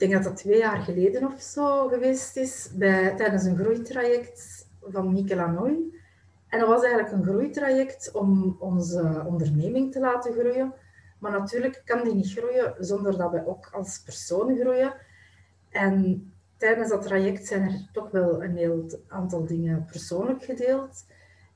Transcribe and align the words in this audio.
denk 0.00 0.12
dat 0.12 0.22
dat 0.22 0.36
twee 0.36 0.58
jaar 0.58 0.80
geleden 0.80 1.26
of 1.26 1.40
zo 1.40 1.88
geweest 1.88 2.36
is, 2.36 2.70
bij, 2.74 3.14
tijdens 3.16 3.44
een 3.44 3.56
groeitraject 3.56 4.68
van 4.82 5.26
Lanoy. 5.28 5.78
En 6.48 6.58
dat 6.58 6.68
was 6.68 6.82
eigenlijk 6.82 7.12
een 7.12 7.24
groeitraject 7.24 8.10
om 8.12 8.56
onze 8.58 9.24
onderneming 9.26 9.92
te 9.92 10.00
laten 10.00 10.32
groeien. 10.32 10.72
Maar 11.18 11.32
natuurlijk 11.32 11.82
kan 11.84 12.04
die 12.04 12.14
niet 12.14 12.32
groeien 12.32 12.74
zonder 12.78 13.18
dat 13.18 13.30
wij 13.30 13.46
ook 13.46 13.68
als 13.72 14.02
persoon 14.02 14.56
groeien. 14.56 14.94
En 15.68 16.24
tijdens 16.56 16.88
dat 16.88 17.02
traject 17.02 17.46
zijn 17.46 17.62
er 17.62 17.88
toch 17.92 18.10
wel 18.10 18.42
een 18.42 18.56
heel 18.56 18.86
aantal 19.08 19.46
dingen 19.46 19.84
persoonlijk 19.84 20.44
gedeeld. 20.44 21.04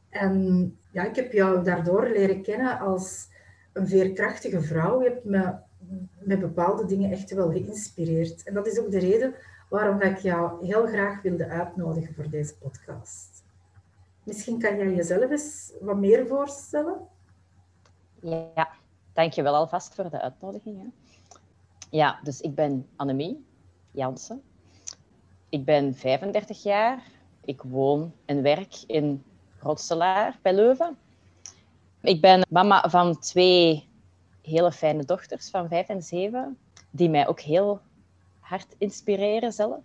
En 0.09 0.77
ja, 0.91 1.05
ik 1.05 1.17
heb 1.17 1.33
jou 1.33 1.65
daardoor 1.65 2.09
leren 2.09 2.43
kennen 2.43 2.79
als 2.79 3.29
een 3.73 3.89
veerkrachtige 3.89 4.61
vrouw. 4.61 5.03
Je 5.03 5.09
hebt 5.09 5.25
me 5.25 5.53
met 6.27 6.41
bepaalde 6.41 6.87
dingen 6.87 7.11
echt 7.11 7.35
wel 7.35 7.51
geïnspireerd. 7.51 8.43
En 8.43 8.55
dat 8.55 8.67
is 8.67 8.79
ook 8.79 8.91
de 8.91 8.99
reden 8.99 9.35
waarom 9.69 10.01
ik 10.01 10.19
jou 10.19 10.67
heel 10.67 10.87
graag 10.87 11.23
wilde 11.23 11.49
uitnodigen 11.49 12.15
voor 12.15 12.29
deze 12.31 12.57
podcast. 12.57 13.45
Misschien 14.23 14.59
kan 14.59 14.77
jij 14.77 14.95
jezelf 14.95 15.31
eens 15.31 15.73
wat 15.81 15.97
meer 15.97 16.27
voorstellen? 16.27 16.97
Ja, 18.21 18.69
dankjewel 19.13 19.55
alvast 19.55 19.95
voor 19.95 20.11
de 20.11 20.21
uitnodiging. 20.21 20.83
Hè. 20.83 20.89
Ja, 21.91 22.19
dus 22.23 22.41
ik 22.41 22.55
ben 22.55 22.87
Annemie 22.97 23.45
Jansen. 23.91 24.43
Ik 25.49 25.65
ben 25.65 25.95
35 25.95 26.63
jaar. 26.63 27.03
Ik 27.45 27.63
woon 27.63 28.13
en 28.25 28.43
werk 28.43 28.83
in 28.87 29.25
Rotselaar 29.59 30.39
bij 30.43 30.55
Leuven. 30.55 30.97
Ik 32.01 32.21
ben 32.21 32.47
mama 32.49 32.89
van 32.89 33.19
twee 33.19 33.89
hele 34.45 34.73
fijne 34.73 35.05
dochters 35.05 35.51
van 35.51 35.69
vijf 35.69 35.89
en 35.89 36.03
zeven, 36.03 36.59
die 36.91 37.11
mij 37.11 37.29
ook 37.29 37.41
heel 37.41 37.81
hard 38.41 38.75
inspireren 38.79 39.53
zelf. 39.53 39.83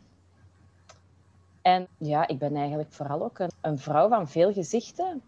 En 1.62 1.88
ja, 1.98 2.28
ik 2.28 2.40
ben 2.40 2.56
eigenlijk 2.56 2.92
vooral 2.92 3.24
ook 3.24 3.40
een, 3.62 3.78
vrouw 3.78 4.10
van 4.10 4.30
veel 4.30 4.54
gezichten. 4.54 5.22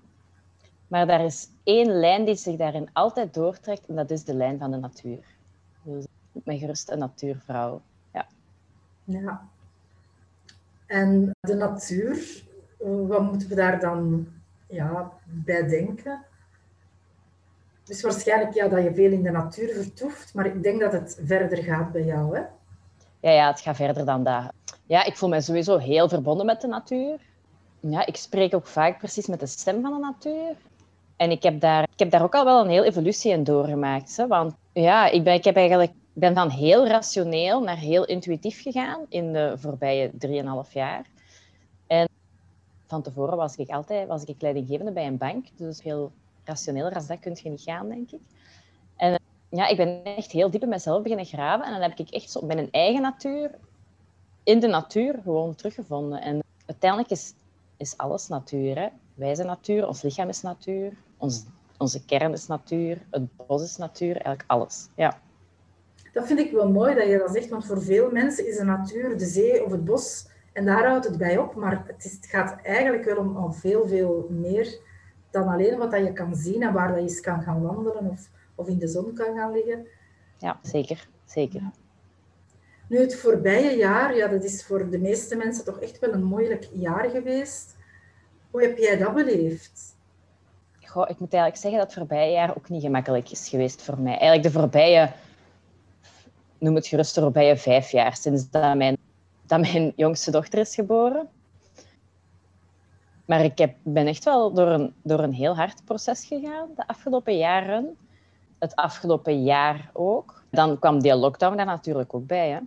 Maar 0.87 1.07
daar 1.07 1.25
is 1.25 1.49
één 1.63 1.91
lijn 1.91 2.25
die 2.25 2.35
zich 2.35 2.55
daarin 2.55 2.89
altijd 2.93 3.33
doortrekt, 3.33 3.87
en 3.87 3.95
dat 3.95 4.11
is 4.11 4.23
de 4.23 4.33
lijn 4.33 4.59
van 4.59 4.71
de 4.71 4.77
natuur. 4.77 5.23
Dus 5.83 6.05
ik 6.31 6.43
ben 6.43 6.57
gerust 6.57 6.91
een 6.91 6.99
natuurvrouw. 6.99 7.81
Ja. 8.13 8.27
ja. 9.03 9.49
En 10.85 11.35
de 11.39 11.55
natuur, 11.55 12.43
wat 13.07 13.21
moeten 13.21 13.49
we 13.49 13.55
daar 13.55 13.79
dan 13.79 14.27
ja, 14.67 15.11
bij 15.25 15.67
denken? 15.67 16.25
Dus 17.91 18.01
waarschijnlijk 18.01 18.53
ja, 18.53 18.67
dat 18.67 18.83
je 18.83 18.93
veel 18.93 19.11
in 19.11 19.23
de 19.23 19.31
natuur 19.31 19.73
vertoeft, 19.73 20.33
maar 20.33 20.45
ik 20.45 20.63
denk 20.63 20.79
dat 20.79 20.91
het 20.91 21.19
verder 21.25 21.63
gaat 21.63 21.91
bij 21.91 22.03
jou, 22.03 22.37
hè? 22.37 22.41
Ja, 23.19 23.31
ja, 23.31 23.47
het 23.47 23.61
gaat 23.61 23.75
verder 23.75 24.05
dan 24.05 24.23
dat. 24.23 24.51
Ja, 24.85 25.05
ik 25.05 25.17
voel 25.17 25.29
me 25.29 25.41
sowieso 25.41 25.77
heel 25.77 26.09
verbonden 26.09 26.45
met 26.45 26.61
de 26.61 26.67
natuur. 26.67 27.19
Ja, 27.79 28.05
ik 28.05 28.15
spreek 28.15 28.55
ook 28.55 28.67
vaak 28.67 28.97
precies 28.97 29.27
met 29.27 29.39
de 29.39 29.45
stem 29.45 29.81
van 29.81 29.93
de 29.93 29.99
natuur. 29.99 30.55
En 31.15 31.31
ik 31.31 31.43
heb 31.43 31.59
daar, 31.59 31.83
ik 31.83 31.99
heb 31.99 32.11
daar 32.11 32.23
ook 32.23 32.35
al 32.35 32.45
wel 32.45 32.63
een 32.63 32.69
heel 32.69 32.83
evolutie 32.83 33.31
in 33.31 33.43
doorgemaakt. 33.43 34.17
Hè? 34.17 34.27
Want 34.27 34.53
ja, 34.73 35.09
ik 35.09 35.23
ben, 35.23 35.33
ik 35.33 35.43
heb 35.43 35.55
eigenlijk, 35.55 35.91
ben 36.13 36.33
van 36.33 36.49
heel 36.49 36.87
rationeel 36.87 37.61
naar 37.61 37.77
heel 37.77 38.05
intuïtief 38.05 38.61
gegaan 38.61 39.05
in 39.09 39.33
de 39.33 39.53
voorbije 39.57 40.11
3,5 40.65 40.71
jaar. 40.71 41.05
En 41.87 42.09
van 42.87 43.01
tevoren 43.01 43.37
was 43.37 43.55
ik 43.55 43.69
altijd 43.69 44.07
was 44.07 44.23
ik 44.23 44.41
leidinggevende 44.41 44.91
bij 44.91 45.07
een 45.07 45.17
bank. 45.17 45.45
Dus 45.57 45.83
heel 45.83 46.11
rationeler 46.43 46.93
als 46.93 47.07
dat 47.07 47.19
kun 47.19 47.37
je 47.43 47.49
niet 47.49 47.61
gaan, 47.61 47.89
denk 47.89 48.11
ik. 48.11 48.21
En 48.95 49.19
ja, 49.49 49.67
ik 49.67 49.77
ben 49.77 50.03
echt 50.03 50.31
heel 50.31 50.49
diep 50.49 50.61
in 50.61 50.69
mezelf 50.69 51.01
beginnen 51.01 51.25
graven. 51.25 51.65
En 51.65 51.71
dan 51.71 51.81
heb 51.81 51.99
ik 51.99 52.09
echt 52.09 52.31
zo 52.31 52.45
mijn 52.45 52.71
eigen 52.71 53.01
natuur, 53.01 53.51
in 54.43 54.59
de 54.59 54.67
natuur, 54.67 55.19
gewoon 55.23 55.55
teruggevonden. 55.55 56.21
En 56.21 56.43
uiteindelijk 56.65 57.11
is, 57.11 57.33
is 57.77 57.97
alles 57.97 58.27
natuur. 58.27 58.79
Hè? 58.79 58.87
Wij 59.13 59.35
zijn 59.35 59.47
natuur, 59.47 59.87
ons 59.87 60.01
lichaam 60.01 60.29
is 60.29 60.41
natuur, 60.41 60.93
ons, 61.17 61.45
onze 61.77 62.05
kern 62.05 62.31
is 62.31 62.47
natuur, 62.47 63.01
het 63.11 63.35
bos 63.35 63.63
is 63.63 63.77
natuur, 63.77 64.13
eigenlijk 64.13 64.43
alles. 64.47 64.87
Ja. 64.95 65.19
Dat 66.13 66.27
vind 66.27 66.39
ik 66.39 66.51
wel 66.51 66.69
mooi 66.69 66.95
dat 66.95 67.07
je 67.07 67.17
dat 67.17 67.33
zegt, 67.33 67.49
want 67.49 67.65
voor 67.65 67.81
veel 67.81 68.11
mensen 68.11 68.47
is 68.47 68.57
de 68.57 68.63
natuur 68.63 69.17
de 69.17 69.25
zee 69.25 69.65
of 69.65 69.71
het 69.71 69.85
bos 69.85 70.27
en 70.53 70.65
daar 70.65 70.87
houdt 70.87 71.05
het 71.05 71.17
bij 71.17 71.37
op. 71.37 71.55
Maar 71.55 71.83
het, 71.87 72.05
is, 72.05 72.11
het 72.11 72.25
gaat 72.25 72.61
eigenlijk 72.63 73.05
wel 73.05 73.17
om, 73.17 73.37
om 73.37 73.53
veel, 73.53 73.87
veel 73.87 74.27
meer 74.29 74.79
dan 75.31 75.47
alleen 75.47 75.77
wat 75.77 75.91
dat 75.91 76.05
je 76.05 76.13
kan 76.13 76.35
zien 76.35 76.63
en 76.63 76.73
waar 76.73 76.87
dat 76.87 76.97
je 76.97 77.03
eens 77.03 77.21
kan 77.21 77.41
gaan 77.41 77.61
wandelen 77.61 78.09
of, 78.09 78.29
of 78.55 78.67
in 78.67 78.77
de 78.77 78.87
zon 78.87 79.13
kan 79.13 79.35
gaan 79.35 79.51
liggen. 79.51 79.87
Ja, 80.37 80.59
zeker. 80.61 81.07
zeker. 81.25 81.61
Nu, 82.87 82.99
het 82.99 83.15
voorbije 83.15 83.77
jaar, 83.77 84.15
ja, 84.15 84.27
dat 84.27 84.43
is 84.43 84.65
voor 84.65 84.89
de 84.89 84.99
meeste 84.99 85.35
mensen 85.35 85.65
toch 85.65 85.79
echt 85.79 85.99
wel 85.99 86.13
een 86.13 86.23
moeilijk 86.23 86.69
jaar 86.73 87.09
geweest. 87.09 87.75
Hoe 88.51 88.61
heb 88.61 88.77
jij 88.77 88.97
dat 88.97 89.13
beleefd? 89.13 89.95
Goh, 90.81 91.09
ik 91.09 91.19
moet 91.19 91.33
eigenlijk 91.33 91.61
zeggen 91.61 91.79
dat 91.79 91.89
het 91.89 91.97
voorbije 91.97 92.31
jaar 92.31 92.57
ook 92.57 92.69
niet 92.69 92.81
gemakkelijk 92.81 93.31
is 93.31 93.49
geweest 93.49 93.81
voor 93.81 93.99
mij. 93.99 94.17
Eigenlijk 94.17 94.43
de 94.43 94.59
voorbije, 94.59 95.11
noem 96.57 96.75
het 96.75 96.87
gerust 96.87 97.15
de 97.15 97.21
voorbije 97.21 97.57
vijf 97.57 97.91
jaar, 97.91 98.15
sinds 98.15 98.49
dat 98.49 98.75
mijn, 98.75 98.97
dat 99.45 99.59
mijn 99.59 99.93
jongste 99.95 100.31
dochter 100.31 100.59
is 100.59 100.75
geboren. 100.75 101.29
Maar 103.25 103.43
ik 103.43 103.57
heb, 103.57 103.75
ben 103.83 104.07
echt 104.07 104.23
wel 104.23 104.53
door 104.53 104.67
een, 104.67 104.93
door 105.01 105.19
een 105.19 105.33
heel 105.33 105.55
hard 105.55 105.85
proces 105.85 106.25
gegaan 106.25 106.69
de 106.75 106.87
afgelopen 106.87 107.37
jaren. 107.37 107.97
Het 108.59 108.75
afgelopen 108.75 109.43
jaar 109.43 109.89
ook. 109.93 110.43
Dan 110.49 110.79
kwam 110.79 111.01
die 111.01 111.15
lockdown 111.15 111.55
daar 111.57 111.65
natuurlijk 111.65 112.13
ook 112.13 112.27
bij. 112.27 112.49
Hè. 112.49 112.59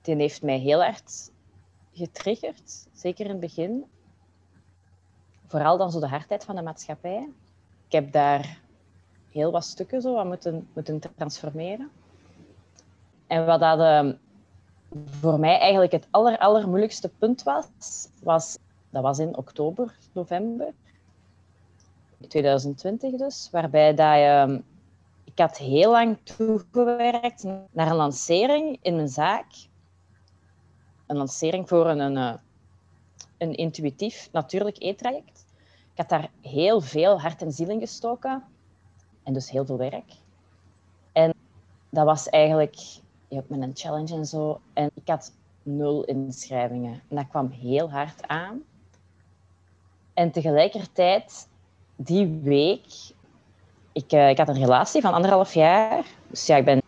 Die 0.00 0.16
heeft 0.16 0.42
mij 0.42 0.58
heel 0.58 0.82
hard 0.82 1.30
getriggerd, 1.92 2.86
zeker 2.92 3.24
in 3.24 3.30
het 3.30 3.40
begin. 3.40 3.84
Vooral 5.46 5.76
dan 5.78 5.90
zo 5.90 6.00
de 6.00 6.08
hardheid 6.08 6.44
van 6.44 6.56
de 6.56 6.62
maatschappij. 6.62 7.28
Ik 7.86 7.92
heb 7.92 8.12
daar 8.12 8.60
heel 9.30 9.50
wat 9.50 9.64
stukken 9.64 10.00
zo 10.00 10.18
aan 10.18 10.26
moeten, 10.26 10.68
moeten 10.72 11.00
transformeren. 11.16 11.90
En 13.26 13.46
wat 13.46 13.60
dat 13.60 13.78
uh, 13.78 14.12
voor 15.20 15.38
mij 15.38 15.58
eigenlijk 15.58 15.92
het 15.92 16.06
aller, 16.10 16.38
allermoeilijkste 16.38 17.08
punt 17.08 17.42
was, 17.42 17.66
was 18.22 18.58
dat 18.92 19.02
was 19.02 19.18
in 19.18 19.36
oktober, 19.36 19.96
november 20.12 20.74
2020 22.28 23.16
dus, 23.16 23.48
waarbij 23.50 23.94
dat 23.94 24.14
je, 24.14 24.62
ik 25.24 25.38
had 25.38 25.58
heel 25.58 25.90
lang 25.90 26.18
toegewerkt 26.22 27.44
naar 27.70 27.90
een 27.90 27.96
lancering 27.96 28.78
in 28.82 28.94
mijn 28.94 29.08
zaak. 29.08 29.46
Een 31.06 31.16
lancering 31.16 31.68
voor 31.68 31.86
een, 31.86 31.98
een, 31.98 32.16
eh, 32.16 32.34
een 33.38 33.54
intuïtief 33.54 34.28
natuurlijk 34.32 34.76
e-traject. 34.82 35.46
Ik 35.92 35.98
had 35.98 36.08
daar 36.08 36.30
heel 36.40 36.80
veel 36.80 37.20
hart 37.20 37.42
en 37.42 37.52
ziel 37.52 37.68
in 37.68 37.80
gestoken 37.80 38.44
en 39.22 39.32
dus 39.32 39.50
heel 39.50 39.64
veel 39.64 39.78
werk. 39.78 40.12
En 41.12 41.34
dat 41.90 42.04
was 42.04 42.28
eigenlijk 42.28 42.76
ja, 43.28 43.42
met 43.46 43.60
een 43.60 43.76
challenge 43.76 44.14
en 44.14 44.26
zo. 44.26 44.60
En 44.72 44.90
ik 44.94 45.08
had 45.08 45.32
nul 45.62 46.04
inschrijvingen. 46.04 47.02
En 47.08 47.16
dat 47.16 47.28
kwam 47.28 47.50
heel 47.50 47.90
hard 47.90 48.26
aan. 48.28 48.62
En 50.14 50.30
tegelijkertijd, 50.30 51.48
die 51.96 52.40
week, 52.42 52.86
ik, 53.92 54.12
uh, 54.12 54.28
ik 54.28 54.38
had 54.38 54.48
een 54.48 54.58
relatie 54.58 55.00
van 55.00 55.12
anderhalf 55.12 55.54
jaar. 55.54 56.04
Dus 56.26 56.46
ja, 56.46 56.56
ik 56.56 56.64
ben, 56.64 56.82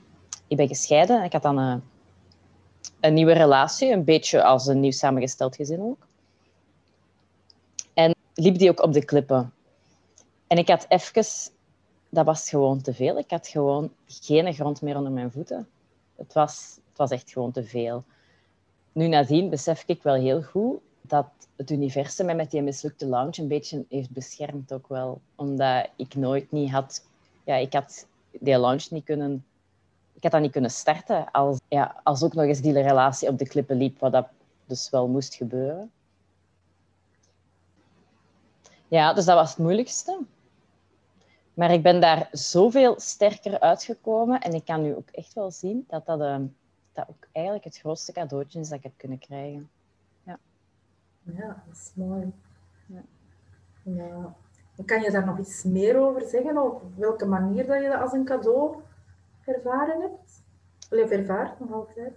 ik 0.47 0.57
ben 0.57 0.69
gescheiden. 0.69 1.25
Ik 1.25 1.33
had 1.33 1.43
dan 1.43 1.59
uh, 1.59 1.75
een 3.01 3.15
nieuwe 3.15 3.33
relatie, 3.33 3.93
een 3.93 4.05
beetje 4.05 4.43
als 4.43 4.67
een 4.67 4.81
nieuw 4.81 4.91
samengesteld 4.91 5.57
gezin 5.57 5.81
ook. 5.81 6.07
En 7.95 8.15
liep 8.35 8.59
die 8.59 8.71
ook 8.71 8.83
op 8.83 8.93
de 8.93 9.05
klippen. 9.05 9.53
En 10.47 10.59
ik 10.59 10.69
had 10.69 10.87
even, 10.89 11.27
dat 12.09 12.25
was 12.25 12.49
gewoon 12.49 12.81
te 12.81 12.95
veel. 12.95 13.19
Ik 13.19 13.31
had 13.31 13.49
gewoon 13.49 13.93
geen 14.07 14.55
grond 14.55 14.83
meer 14.83 14.97
onder 14.97 15.13
mijn 15.13 15.31
voeten. 15.31 15.69
Het 16.17 16.33
was, 16.33 16.79
het 16.89 16.99
was 16.99 17.11
echt 17.11 17.31
gewoon 17.31 17.53
te 17.53 17.65
veel. 17.65 18.05
Nu 18.93 19.09
nadien 19.09 19.51
besef 19.51 19.83
ik 19.87 20.03
wel 20.03 20.15
heel 20.15 20.43
goed 20.43 20.81
dat 21.07 21.27
het 21.57 21.71
universum 21.71 22.37
met 22.37 22.51
die 22.51 22.63
mislukte 22.63 23.07
launch 23.07 23.37
een 23.37 23.49
beetje 23.49 23.85
heeft 23.89 24.11
beschermd 24.11 24.73
ook 24.73 24.89
wel. 24.89 25.21
Omdat 25.35 25.89
ik 25.97 26.15
nooit 26.15 26.53
niet 26.53 26.71
had... 26.71 27.05
Ja, 27.45 27.55
ik 27.55 27.73
had 27.73 28.07
die 28.31 28.59
launch 28.59 28.91
niet 28.91 29.05
kunnen... 29.05 29.45
Ik 30.13 30.23
had 30.23 30.33
dat 30.33 30.41
niet 30.41 30.53
kunnen 30.53 30.71
starten 30.71 31.31
als, 31.31 31.59
ja, 31.69 32.01
als 32.03 32.23
ook 32.23 32.35
nog 32.35 32.45
eens 32.45 32.61
die 32.61 32.73
relatie 32.73 33.29
op 33.29 33.39
de 33.39 33.49
klippen 33.49 33.77
liep, 33.77 33.99
wat 33.99 34.13
dat 34.13 34.27
dus 34.67 34.91
wel 34.91 35.09
moest 35.09 35.35
gebeuren. 35.35 35.91
Ja, 38.89 39.13
dus 39.13 39.25
dat 39.25 39.37
was 39.37 39.51
het 39.51 39.59
moeilijkste. 39.59 40.19
Maar 41.55 41.73
ik 41.73 41.83
ben 41.83 42.01
daar 42.01 42.29
zoveel 42.33 43.01
sterker 43.01 43.61
uitgekomen 43.61 44.41
en 44.41 44.53
ik 44.53 44.65
kan 44.65 44.83
nu 44.83 44.95
ook 44.95 45.09
echt 45.11 45.35
wel 45.35 45.51
zien 45.51 45.85
dat 45.89 46.07
dat, 46.07 46.21
uh, 46.21 46.37
dat 46.93 47.09
ook 47.09 47.29
eigenlijk 47.33 47.65
het 47.65 47.79
grootste 47.79 48.13
cadeautje 48.13 48.61
is 48.61 48.69
dat 48.69 48.79
ik 48.79 48.85
heb 48.85 48.93
kunnen 48.97 49.19
krijgen. 49.19 49.71
Ja, 51.25 51.63
dat 51.67 51.77
is 51.77 51.91
mooi. 51.95 52.33
Ja. 52.87 53.03
ja. 53.83 54.35
Kan 54.85 55.03
je 55.03 55.11
daar 55.11 55.27
nog 55.27 55.39
iets 55.39 55.63
meer 55.63 55.99
over 55.99 56.23
zeggen? 56.23 56.63
Op 56.63 56.83
welke 56.97 57.27
manier 57.27 57.67
dat 57.67 57.83
je 57.83 57.89
dat 57.89 58.01
als 58.01 58.13
een 58.13 58.25
cadeau 58.25 58.77
ervaren 59.45 60.01
hebt? 60.01 60.43
Of 60.91 61.11
ervaart 61.11 61.61
nog 61.61 61.73
altijd? 61.73 62.13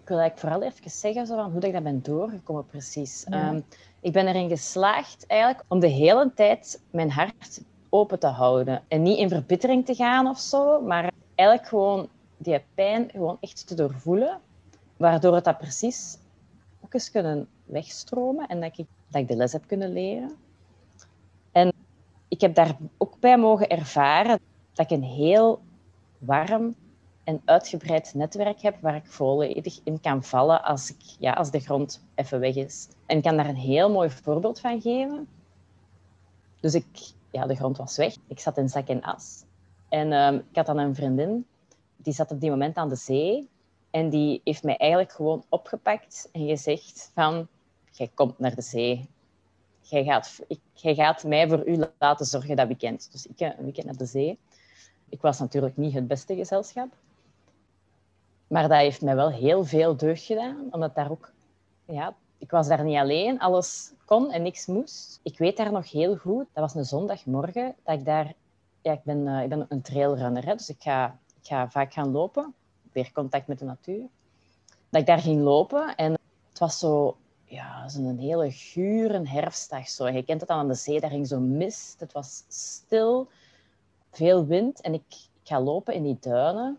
Ik 0.00 0.10
wil 0.10 0.18
eigenlijk 0.18 0.38
vooral 0.38 0.70
even 0.70 0.90
zeggen 0.90 1.26
zo 1.26 1.36
van 1.36 1.50
hoe 1.50 1.60
dat 1.60 1.64
ik 1.64 1.72
dat 1.72 1.82
ben 1.82 2.02
doorgekomen 2.02 2.66
precies. 2.66 3.24
Ehm, 3.24 3.60
ik 4.00 4.12
ben 4.12 4.26
erin 4.26 4.48
geslaagd 4.48 5.26
eigenlijk 5.26 5.64
om 5.68 5.80
de 5.80 5.86
hele 5.86 6.32
tijd 6.34 6.82
mijn 6.90 7.10
hart 7.10 7.62
open 7.88 8.18
te 8.18 8.26
houden. 8.26 8.82
En 8.88 9.02
niet 9.02 9.18
in 9.18 9.28
verbittering 9.28 9.86
te 9.86 9.94
gaan 9.94 10.26
of 10.26 10.38
zo, 10.38 10.80
maar 10.80 11.12
eigenlijk 11.34 11.68
gewoon 11.68 12.08
die 12.36 12.64
pijn 12.74 13.10
gewoon 13.10 13.36
echt 13.40 13.66
te 13.66 13.74
doorvoelen. 13.74 14.40
Waardoor 14.96 15.34
het 15.34 15.44
dat 15.44 15.58
precies 15.58 16.18
ook 16.80 16.94
eens 16.94 17.10
kunnen 17.10 17.48
wegstromen 17.64 18.48
en 18.48 18.60
dat 18.60 18.78
ik, 18.78 18.86
dat 19.08 19.20
ik 19.20 19.28
de 19.28 19.36
les 19.36 19.52
heb 19.52 19.66
kunnen 19.66 19.92
leren. 19.92 20.36
En 21.52 21.72
ik 22.28 22.40
heb 22.40 22.54
daar 22.54 22.76
ook 22.98 23.20
bij 23.20 23.38
mogen 23.38 23.68
ervaren 23.68 24.40
dat 24.72 24.90
ik 24.90 24.96
een 24.96 25.04
heel 25.04 25.60
warm 26.18 26.74
en 27.24 27.42
uitgebreid 27.44 28.14
netwerk 28.14 28.60
heb 28.60 28.80
waar 28.80 28.94
ik 28.94 29.06
volledig 29.06 29.80
in 29.84 30.00
kan 30.00 30.22
vallen 30.24 30.62
als, 30.62 30.90
ik, 30.90 31.02
ja, 31.18 31.32
als 31.32 31.50
de 31.50 31.60
grond 31.60 32.04
even 32.14 32.40
weg 32.40 32.54
is. 32.54 32.88
En 33.06 33.16
ik 33.16 33.22
kan 33.22 33.36
daar 33.36 33.48
een 33.48 33.56
heel 33.56 33.90
mooi 33.90 34.10
voorbeeld 34.10 34.60
van 34.60 34.80
geven. 34.80 35.28
Dus 36.60 36.74
ik, 36.74 37.12
ja, 37.30 37.46
de 37.46 37.54
grond 37.54 37.76
was 37.76 37.96
weg. 37.96 38.16
Ik 38.26 38.40
zat 38.40 38.58
in 38.58 38.68
zak 38.68 38.88
en 38.88 39.02
as. 39.02 39.44
En 39.88 40.12
ehm, 40.12 40.34
ik 40.34 40.56
had 40.56 40.66
dan 40.66 40.78
een 40.78 40.94
vriendin, 40.94 41.46
die 41.96 42.12
zat 42.12 42.30
op 42.30 42.40
die 42.40 42.50
moment 42.50 42.76
aan 42.76 42.88
de 42.88 42.96
zee. 42.96 43.48
En 43.94 44.08
die 44.08 44.40
heeft 44.44 44.62
mij 44.62 44.76
eigenlijk 44.76 45.12
gewoon 45.12 45.44
opgepakt 45.48 46.28
en 46.32 46.46
gezegd 46.46 47.10
van... 47.14 47.48
Jij 47.90 48.10
komt 48.14 48.38
naar 48.38 48.54
de 48.54 48.62
zee. 48.62 49.08
Jij 49.80 50.04
gaat, 50.04 50.40
ik, 50.48 50.60
gaat 50.74 51.24
mij 51.24 51.48
voor 51.48 51.68
u 51.68 51.84
laten 51.98 52.26
zorgen 52.26 52.56
dat 52.56 52.66
weekend. 52.66 53.08
Dus 53.12 53.26
ik 53.26 53.40
een 53.40 53.64
weekend 53.64 53.86
naar 53.86 53.96
de 53.96 54.06
zee. 54.06 54.38
Ik 55.08 55.20
was 55.20 55.38
natuurlijk 55.38 55.76
niet 55.76 55.94
het 55.94 56.06
beste 56.06 56.34
gezelschap. 56.34 56.88
Maar 58.46 58.68
dat 58.68 58.78
heeft 58.78 59.02
mij 59.02 59.14
wel 59.14 59.30
heel 59.30 59.64
veel 59.64 59.96
deugd 59.96 60.22
gedaan, 60.22 60.68
omdat 60.70 60.94
daar 60.94 61.10
ook... 61.10 61.32
Ja, 61.84 62.14
ik 62.38 62.50
was 62.50 62.68
daar 62.68 62.84
niet 62.84 62.98
alleen, 62.98 63.38
alles 63.38 63.92
kon 64.04 64.30
en 64.30 64.42
niks 64.42 64.66
moest. 64.66 65.20
Ik 65.22 65.38
weet 65.38 65.56
daar 65.56 65.72
nog 65.72 65.90
heel 65.90 66.16
goed, 66.16 66.46
dat 66.52 66.64
was 66.64 66.74
een 66.74 66.84
zondagmorgen, 66.84 67.74
dat 67.84 67.98
ik 67.98 68.04
daar... 68.04 68.34
Ja, 68.82 68.92
ik 68.92 69.02
ben, 69.02 69.26
uh, 69.26 69.42
ik 69.42 69.48
ben 69.48 69.66
een 69.68 69.82
trailrunner, 69.82 70.44
hè, 70.44 70.54
dus 70.54 70.68
ik 70.68 70.82
ga, 70.82 71.18
ik 71.40 71.46
ga 71.46 71.70
vaak 71.70 71.92
gaan 71.92 72.10
lopen. 72.10 72.54
Weer 72.94 73.12
contact 73.12 73.46
met 73.46 73.58
de 73.58 73.64
natuur. 73.64 74.02
Dat 74.90 75.00
ik 75.00 75.06
daar 75.06 75.20
ging 75.20 75.42
lopen 75.42 75.94
en 75.94 76.12
het 76.48 76.58
was 76.58 76.78
zo... 76.78 77.16
Ja, 77.44 77.88
zo'n 77.88 78.18
hele 78.18 78.50
gure 78.50 79.28
herfstdag. 79.28 79.88
Zo. 79.88 80.08
Je 80.08 80.24
kent 80.24 80.40
het 80.40 80.50
aan 80.50 80.68
de 80.68 80.74
zee, 80.74 81.00
daar 81.00 81.10
ging 81.10 81.26
zo 81.26 81.40
mist. 81.40 82.00
Het 82.00 82.12
was 82.12 82.44
stil, 82.48 83.28
veel 84.10 84.46
wind. 84.46 84.80
En 84.80 84.94
ik, 84.94 85.04
ik 85.08 85.48
ga 85.48 85.60
lopen 85.60 85.94
in 85.94 86.02
die 86.02 86.16
duinen 86.20 86.78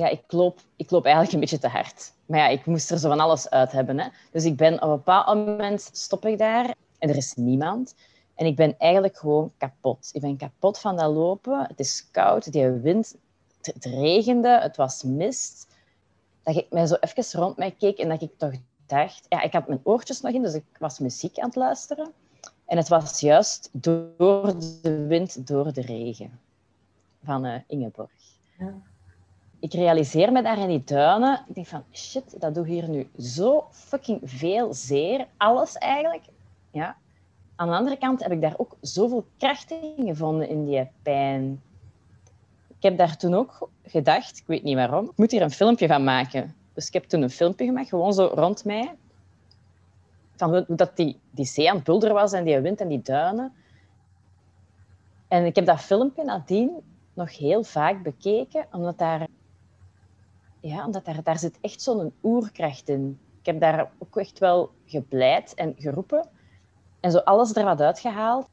ja, 0.00 0.08
ik 0.08 0.32
loop, 0.32 0.60
ik 0.76 0.90
loop 0.90 1.04
eigenlijk 1.04 1.34
een 1.34 1.40
beetje 1.40 1.58
te 1.58 1.68
hard. 1.68 2.12
Maar 2.26 2.38
ja, 2.38 2.48
ik 2.48 2.66
moest 2.66 2.90
er 2.90 2.98
zo 2.98 3.08
van 3.08 3.20
alles 3.20 3.50
uit 3.50 3.72
hebben. 3.72 3.98
Hè. 3.98 4.08
Dus 4.30 4.44
ik 4.44 4.56
ben 4.56 4.74
op 4.74 4.82
een 4.82 4.88
bepaald 4.88 5.46
moment 5.46 5.90
stop 5.92 6.26
ik 6.26 6.38
daar 6.38 6.74
en 6.98 7.08
er 7.08 7.16
is 7.16 7.34
niemand. 7.34 7.94
En 8.34 8.46
ik 8.46 8.56
ben 8.56 8.74
eigenlijk 8.78 9.18
gewoon 9.18 9.52
kapot. 9.58 10.10
Ik 10.12 10.20
ben 10.20 10.36
kapot 10.36 10.78
van 10.78 10.96
dat 10.96 11.12
lopen. 11.12 11.66
Het 11.68 11.80
is 11.80 12.08
koud, 12.10 12.52
die 12.52 12.68
wind, 12.68 13.16
het, 13.62 13.84
regende, 13.84 14.58
het 14.60 14.76
was 14.76 15.02
mist. 15.02 15.68
Dat 16.42 16.56
ik 16.56 16.66
mij 16.70 16.86
zo 16.86 16.94
even 17.00 17.40
rond 17.40 17.56
mij 17.56 17.70
keek 17.70 17.98
en 17.98 18.08
dat 18.08 18.22
ik 18.22 18.38
toch 18.38 18.54
dacht... 18.86 19.26
Ja, 19.28 19.42
ik 19.42 19.52
had 19.52 19.68
mijn 19.68 19.80
oortjes 19.82 20.20
nog 20.20 20.32
in, 20.32 20.42
dus 20.42 20.54
ik 20.54 20.64
was 20.78 20.98
muziek 20.98 21.38
aan 21.38 21.46
het 21.46 21.56
luisteren. 21.56 22.12
En 22.64 22.76
het 22.76 22.88
was 22.88 23.20
juist 23.20 23.68
door 23.72 24.54
de 24.82 25.06
wind, 25.06 25.46
door 25.46 25.72
de 25.72 25.80
regen 25.80 26.40
van 27.22 27.46
uh, 27.46 27.54
Ingeborg. 27.66 28.10
Ja 28.58 28.74
ik 29.60 29.72
realiseer 29.72 30.32
me 30.32 30.42
daar 30.42 30.58
in 30.58 30.68
die 30.68 30.84
duinen. 30.84 31.44
Ik 31.48 31.54
denk 31.54 31.66
van, 31.66 31.84
shit, 31.92 32.40
dat 32.40 32.54
doe 32.54 32.66
hier 32.66 32.88
nu 32.88 33.08
zo 33.18 33.66
fucking 33.70 34.20
veel 34.24 34.74
zeer. 34.74 35.26
Alles 35.36 35.74
eigenlijk. 35.74 36.24
Ja. 36.70 36.96
Aan 37.56 37.68
de 37.68 37.74
andere 37.74 37.96
kant 37.96 38.22
heb 38.22 38.32
ik 38.32 38.40
daar 38.40 38.54
ook 38.56 38.76
zoveel 38.80 39.24
kracht 39.38 39.70
in 39.70 40.06
gevonden 40.06 40.48
in 40.48 40.64
die 40.64 40.88
pijn. 41.02 41.62
Ik 42.80 42.88
heb 42.88 42.98
daar 42.98 43.16
toen 43.16 43.34
ook 43.34 43.68
gedacht, 43.84 44.38
ik 44.38 44.46
weet 44.46 44.62
niet 44.62 44.74
waarom, 44.74 45.04
ik 45.04 45.16
moet 45.16 45.30
hier 45.30 45.42
een 45.42 45.50
filmpje 45.50 45.86
van 45.86 46.04
maken. 46.04 46.54
Dus 46.74 46.86
ik 46.86 46.92
heb 46.92 47.04
toen 47.04 47.22
een 47.22 47.30
filmpje 47.30 47.64
gemaakt, 47.64 47.88
gewoon 47.88 48.12
zo 48.12 48.30
rond 48.34 48.64
mij. 48.64 48.94
Van 50.36 50.50
hoe 50.50 50.64
dat 50.68 50.96
die, 50.96 51.20
die 51.30 51.44
zee 51.44 51.70
aan 51.70 51.76
het 51.76 51.84
bulderen 51.84 52.14
was 52.14 52.32
en 52.32 52.44
die 52.44 52.60
wind 52.60 52.80
en 52.80 52.88
die 52.88 53.02
duinen. 53.02 53.52
En 55.28 55.44
ik 55.44 55.54
heb 55.54 55.66
dat 55.66 55.80
filmpje 55.80 56.24
nadien 56.24 56.70
nog 57.14 57.36
heel 57.38 57.62
vaak 57.62 58.02
bekeken, 58.02 58.66
omdat 58.70 58.98
daar 58.98 59.26
ja, 60.60 60.86
omdat 60.86 61.04
daar, 61.04 61.22
daar 61.22 61.38
zit 61.38 61.58
echt 61.60 61.82
zo'n 61.82 62.12
oerkracht 62.22 62.88
in. 62.88 63.18
Ik 63.40 63.46
heb 63.46 63.60
daar 63.60 63.90
ook 63.98 64.16
echt 64.16 64.38
wel 64.38 64.70
gepleit 64.86 65.54
en 65.54 65.74
geroepen. 65.78 66.28
En 67.00 67.10
zo 67.10 67.18
alles 67.18 67.54
er 67.54 67.64
wat 67.64 67.80
uitgehaald. 67.80 68.48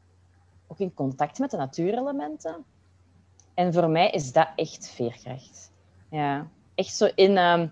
Ook 0.67 0.79
in 0.79 0.93
contact 0.93 1.39
met 1.39 1.51
de 1.51 1.57
natuurelementen. 1.57 2.65
En 3.57 3.73
voor 3.73 3.89
mij 3.89 4.09
is 4.09 4.31
dat 4.31 4.47
echt 4.55 4.89
veerkracht. 4.89 5.71
Ja, 6.09 6.47
echt 6.75 6.95
zo 6.95 7.09
in, 7.15 7.37
um, 7.37 7.71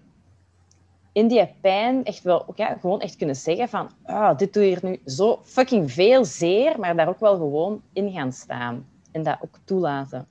in 1.11 1.27
die 1.27 1.55
pijn 1.61 2.03
echt 2.03 2.23
wel, 2.23 2.53
ja, 2.55 2.77
gewoon 2.79 3.01
echt 3.01 3.15
kunnen 3.15 3.35
zeggen 3.35 3.69
van 3.69 3.89
oh, 4.05 4.37
dit 4.37 4.53
doe 4.53 4.63
je 4.63 4.69
hier 4.69 4.89
nu 4.89 5.01
zo 5.05 5.39
fucking 5.43 5.91
veel 5.91 6.25
zeer, 6.25 6.79
maar 6.79 6.95
daar 6.95 7.07
ook 7.07 7.19
wel 7.19 7.37
gewoon 7.37 7.81
in 7.93 8.11
gaan 8.11 8.33
staan. 8.33 8.87
En 9.11 9.23
dat 9.23 9.37
ook 9.41 9.59
toelaten. 9.63 10.27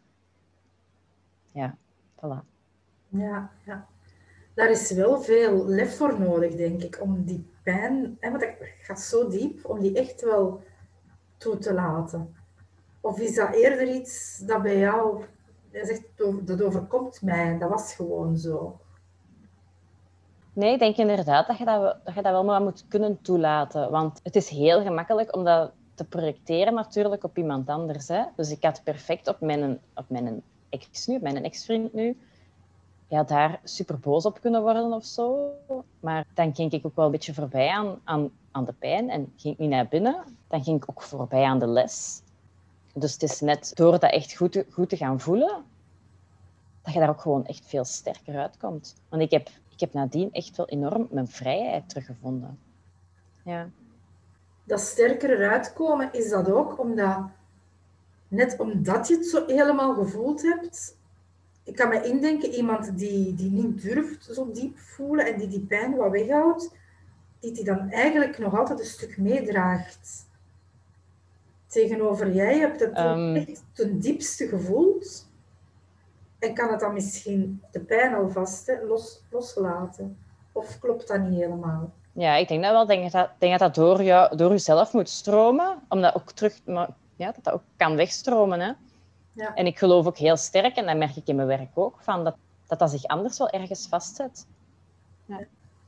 Ja, 1.53 1.77
voilà. 2.17 2.45
Ja, 3.09 3.51
ja 3.65 3.87
daar 4.55 4.71
is 4.71 4.91
wel 4.91 5.23
veel 5.23 5.67
lef 5.67 5.97
voor 5.97 6.21
nodig, 6.21 6.55
denk 6.55 6.83
ik, 6.83 6.99
om 7.01 7.25
die 7.25 7.47
pijn, 7.63 8.17
hè, 8.21 8.31
want 8.31 8.43
het 8.43 8.57
gaat 8.81 9.01
zo 9.01 9.29
diep, 9.29 9.65
om 9.65 9.81
die 9.81 9.99
echt 9.99 10.23
wel 10.23 10.63
toe 11.37 11.59
te 11.59 11.75
laten. 11.75 12.37
Of 13.01 13.19
is 13.19 13.35
dat 13.35 13.55
eerder 13.55 13.89
iets 13.89 14.39
dat 14.39 14.63
bij 14.63 14.79
jou, 14.79 15.25
je 15.75 15.87
zegt, 15.87 16.47
dat 16.47 16.63
overkomt 16.63 17.23
mij, 17.23 17.59
dat 17.59 17.69
was 17.69 17.95
gewoon 17.95 18.37
zo? 18.37 18.79
Nee, 20.53 20.73
ik 20.73 20.79
denk 20.79 20.97
inderdaad 20.97 21.47
dat 21.47 21.59
je 21.59 21.65
dat, 21.65 21.97
dat 22.05 22.15
je 22.15 22.23
dat 22.23 22.33
wel 22.33 22.45
maar 22.45 22.63
moet 22.63 22.85
kunnen 22.89 23.19
toelaten. 23.23 23.91
Want 23.91 24.21
het 24.23 24.37
is 24.37 24.49
heel 24.49 24.83
gemakkelijk 24.83 25.37
om 25.37 25.45
dat 25.45 25.73
te 25.95 26.05
projecteren 26.05 26.75
natuurlijk 26.75 27.25
op 27.25 27.39
iemand 27.39 27.69
anders. 27.69 28.09
Hè? 28.09 28.23
Dus 28.37 28.51
ik 28.51 28.63
had 28.63 28.81
perfect 28.85 29.29
op 29.29 29.41
mijn, 29.41 29.81
op 29.95 30.05
mijn 30.09 30.43
ex 30.69 31.07
nu, 31.07 31.19
mijn 31.21 31.45
ex-vriend 31.45 31.93
nu, 31.93 32.17
ja, 33.09 33.23
daar 33.23 33.61
super 33.65 33.99
boos 33.99 34.25
op 34.25 34.41
kunnen 34.41 34.63
worden 34.63 34.93
of 34.93 35.05
zo. 35.05 35.51
Maar 36.01 36.27
dan 36.35 36.55
ging 36.55 36.73
ik 36.73 36.87
ook 36.87 36.97
wel 36.97 37.05
een 37.05 37.11
beetje 37.11 37.35
voorbij 37.35 37.69
aan, 37.69 38.01
aan, 38.05 38.31
aan 38.51 38.65
de 38.65 38.73
pijn 38.73 39.11
en 39.11 39.33
ging 39.37 39.55
ik 39.55 39.61
niet 39.61 39.71
naar 39.71 39.89
binnen. 39.89 40.25
Dan 40.49 40.65
ging 40.65 40.83
ik 40.83 40.91
ook 40.91 41.03
voorbij 41.03 41.45
aan 41.45 41.59
de 41.59 41.67
les. 41.67 42.23
Dus 42.95 43.13
het 43.13 43.23
is 43.23 43.41
net 43.41 43.71
door 43.75 43.99
dat 43.99 44.11
echt 44.11 44.37
goed 44.37 44.53
te, 44.53 44.67
goed 44.71 44.89
te 44.89 44.97
gaan 44.97 45.21
voelen, 45.21 45.65
dat 46.83 46.95
je 46.95 47.01
daar 47.01 47.09
ook 47.09 47.21
gewoon 47.21 47.47
echt 47.47 47.67
veel 47.67 47.85
sterker 47.85 48.39
uitkomt. 48.39 48.95
Want 49.09 49.23
ik 49.23 49.31
heb, 49.31 49.49
ik 49.69 49.81
heb 49.81 49.93
nadien 49.93 50.33
echt 50.33 50.57
wel 50.57 50.69
enorm 50.69 51.09
mijn 51.11 51.29
vrijheid 51.29 51.89
teruggevonden. 51.89 52.59
Ja. 53.45 53.69
Dat 54.65 54.81
sterker 54.81 55.31
eruit 55.31 55.73
komen, 55.73 56.13
is 56.13 56.31
dat 56.31 56.51
ook 56.51 56.79
omdat, 56.79 57.19
net 58.29 58.57
omdat 58.59 59.09
je 59.09 59.17
het 59.17 59.27
zo 59.27 59.47
helemaal 59.47 59.95
gevoeld 59.95 60.43
hebt, 60.43 60.97
ik 61.65 61.77
kan 61.77 61.89
me 61.89 62.03
indenken, 62.03 62.51
iemand 62.51 62.99
die, 62.99 63.35
die 63.35 63.51
niet 63.51 63.83
durft 63.83 64.25
zo 64.25 64.51
diep 64.53 64.79
voelen 64.79 65.27
en 65.27 65.39
die 65.39 65.49
die 65.49 65.61
pijn 65.61 65.97
wat 65.97 66.11
weghoudt, 66.11 66.71
die 67.41 67.53
die 67.53 67.65
dan 67.65 67.91
eigenlijk 67.91 68.39
nog 68.39 68.59
altijd 68.59 68.79
een 68.79 68.85
stuk 68.85 69.19
meedraagt. 69.19 70.27
Tegenover 71.75 72.33
jij 72.33 72.59
hebt 72.59 72.81
het 72.81 72.99
um, 72.99 73.37
echt 73.37 73.65
ten 73.73 73.99
diepste 73.99 74.49
gevoeld 74.49 75.29
en 76.39 76.55
kan 76.55 76.71
het 76.71 76.81
dan 76.81 76.93
misschien 76.93 77.63
de 77.71 77.81
pijn 77.81 78.15
alvast 78.15 78.67
hè, 78.67 78.83
los, 78.83 79.23
loslaten. 79.31 80.19
Of 80.53 80.79
klopt 80.79 81.09
dat 81.09 81.21
niet 81.21 81.41
helemaal? 81.41 81.93
Ja, 82.13 82.35
ik 82.35 82.49
denk 82.49 82.63
dat 82.63 82.73
wel. 82.73 82.87
denk 82.87 83.13
dat, 83.13 83.31
denk 83.39 83.59
dat 83.59 83.75
dat 83.75 83.85
door, 83.85 84.03
jou, 84.03 84.37
door 84.37 84.51
jezelf 84.51 84.93
moet 84.93 85.09
stromen, 85.09 85.83
omdat 85.89 86.15
ook 86.15 86.33
terug, 86.33 86.61
maar, 86.65 86.89
ja, 87.17 87.33
dat 87.33 87.45
dat 87.45 87.55
ook 87.55 87.63
kan 87.77 87.97
wegstromen. 87.97 88.61
Hè? 88.61 88.73
Ja. 89.33 89.55
En 89.55 89.67
ik 89.67 89.79
geloof 89.79 90.07
ook 90.07 90.19
heel 90.19 90.37
sterk, 90.37 90.77
en 90.77 90.87
dat 90.87 90.97
merk 90.97 91.17
ik 91.17 91.29
in 91.29 91.37
mijn 91.37 91.49
werk 91.49 91.71
ook, 91.75 91.97
van 92.01 92.25
dat, 92.25 92.37
dat 92.67 92.79
dat 92.79 92.91
zich 92.91 93.05
anders 93.05 93.39
wel 93.39 93.51
ergens 93.51 93.87
vastzet. 93.89 94.47
Ja. 95.25 95.41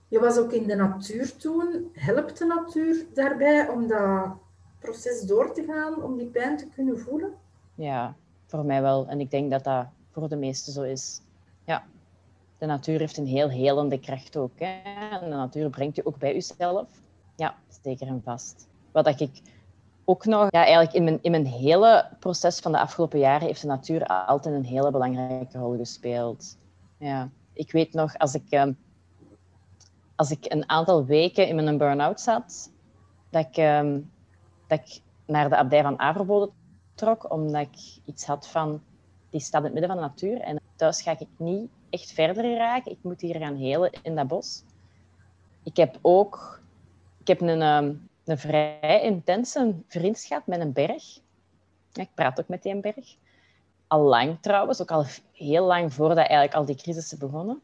Je 0.08 0.20
was 0.20 0.38
ook 0.38 0.52
in 0.52 0.66
de 0.66 0.74
natuur 0.74 1.36
toen. 1.36 1.90
Helpt 1.92 2.38
de 2.38 2.44
natuur 2.44 3.06
daarbij 3.14 3.68
om 3.68 3.86
dat 3.86 4.44
proces 4.86 5.20
door 5.20 5.52
te 5.52 5.64
gaan, 5.64 6.02
om 6.02 6.16
die 6.16 6.26
pijn 6.26 6.56
te 6.56 6.68
kunnen 6.68 6.98
voelen? 6.98 7.34
Ja, 7.74 8.14
voor 8.46 8.64
mij 8.64 8.82
wel. 8.82 9.06
En 9.06 9.20
ik 9.20 9.30
denk 9.30 9.50
dat 9.50 9.64
dat 9.64 9.86
voor 10.10 10.28
de 10.28 10.36
meesten 10.36 10.72
zo 10.72 10.82
is. 10.82 11.20
Ja, 11.64 11.84
de 12.58 12.66
natuur 12.66 12.98
heeft 12.98 13.16
een 13.16 13.26
heel 13.26 13.48
helende 13.48 14.00
kracht 14.00 14.36
ook. 14.36 14.58
Hè? 14.58 14.80
En 15.10 15.30
de 15.30 15.36
natuur 15.36 15.70
brengt 15.70 15.96
je 15.96 16.06
ook 16.06 16.18
bij 16.18 16.32
jezelf. 16.32 16.88
Ja, 17.36 17.54
zeker 17.82 18.06
en 18.06 18.22
vast. 18.24 18.68
Wat 18.92 19.20
ik 19.20 19.30
ook 20.04 20.24
nog, 20.24 20.46
ja, 20.50 20.64
eigenlijk 20.64 20.92
in 20.92 21.04
mijn, 21.04 21.18
in 21.22 21.30
mijn 21.30 21.46
hele 21.46 22.08
proces 22.18 22.58
van 22.58 22.72
de 22.72 22.78
afgelopen 22.78 23.18
jaren 23.18 23.46
heeft 23.46 23.60
de 23.60 23.66
natuur 23.66 24.06
altijd 24.06 24.54
een 24.54 24.64
hele 24.64 24.90
belangrijke 24.90 25.58
rol 25.58 25.76
gespeeld. 25.76 26.58
Ja, 26.98 27.30
ik 27.52 27.72
weet 27.72 27.92
nog, 27.92 28.18
als 28.18 28.34
ik, 28.34 28.46
ehm, 28.48 28.72
als 30.16 30.30
ik 30.30 30.52
een 30.52 30.68
aantal 30.68 31.04
weken 31.04 31.48
in 31.48 31.54
mijn 31.54 31.78
burn-out 31.78 32.20
zat, 32.20 32.70
dat 33.30 33.46
ik, 33.46 33.56
ehm, 33.56 34.00
dat 34.66 34.78
ik 34.78 35.00
naar 35.26 35.48
de 35.48 35.56
abdij 35.56 35.82
van 35.82 35.98
Averbode 35.98 36.50
trok, 36.94 37.30
omdat 37.32 37.60
ik 37.60 38.00
iets 38.04 38.26
had 38.26 38.48
van, 38.48 38.82
die 39.30 39.40
staat 39.40 39.60
in 39.60 39.64
het 39.64 39.72
midden 39.72 39.90
van 39.90 40.02
de 40.02 40.08
natuur 40.08 40.40
en 40.40 40.60
thuis 40.76 41.02
ga 41.02 41.18
ik 41.18 41.28
niet 41.36 41.70
echt 41.90 42.12
verder 42.12 42.56
raken. 42.56 42.92
Ik 42.92 42.98
moet 43.02 43.20
hier 43.20 43.36
gaan 43.36 43.56
helen 43.56 43.92
in 44.02 44.14
dat 44.14 44.26
bos. 44.26 44.62
Ik 45.62 45.76
heb 45.76 45.98
ook 46.02 46.60
ik 47.26 47.38
heb 47.38 47.48
een, 47.48 47.62
ehm, 47.62 47.94
een 48.24 48.38
vrij 48.38 49.00
intense 49.02 49.74
vriendschap 49.88 50.46
met 50.46 50.60
een 50.60 50.72
berg. 50.72 51.18
Ik 51.92 52.08
praat 52.14 52.40
ook 52.40 52.48
met 52.48 52.62
die 52.62 52.80
berg. 52.80 53.16
Al 53.86 54.00
lang 54.00 54.38
trouwens, 54.40 54.82
ook 54.82 54.90
al 54.90 55.04
heel 55.32 55.66
lang 55.66 55.92
voordat 55.92 56.16
eigenlijk 56.16 56.54
al 56.54 56.64
die 56.64 56.76
crisissen 56.76 57.18
begonnen. 57.18 57.62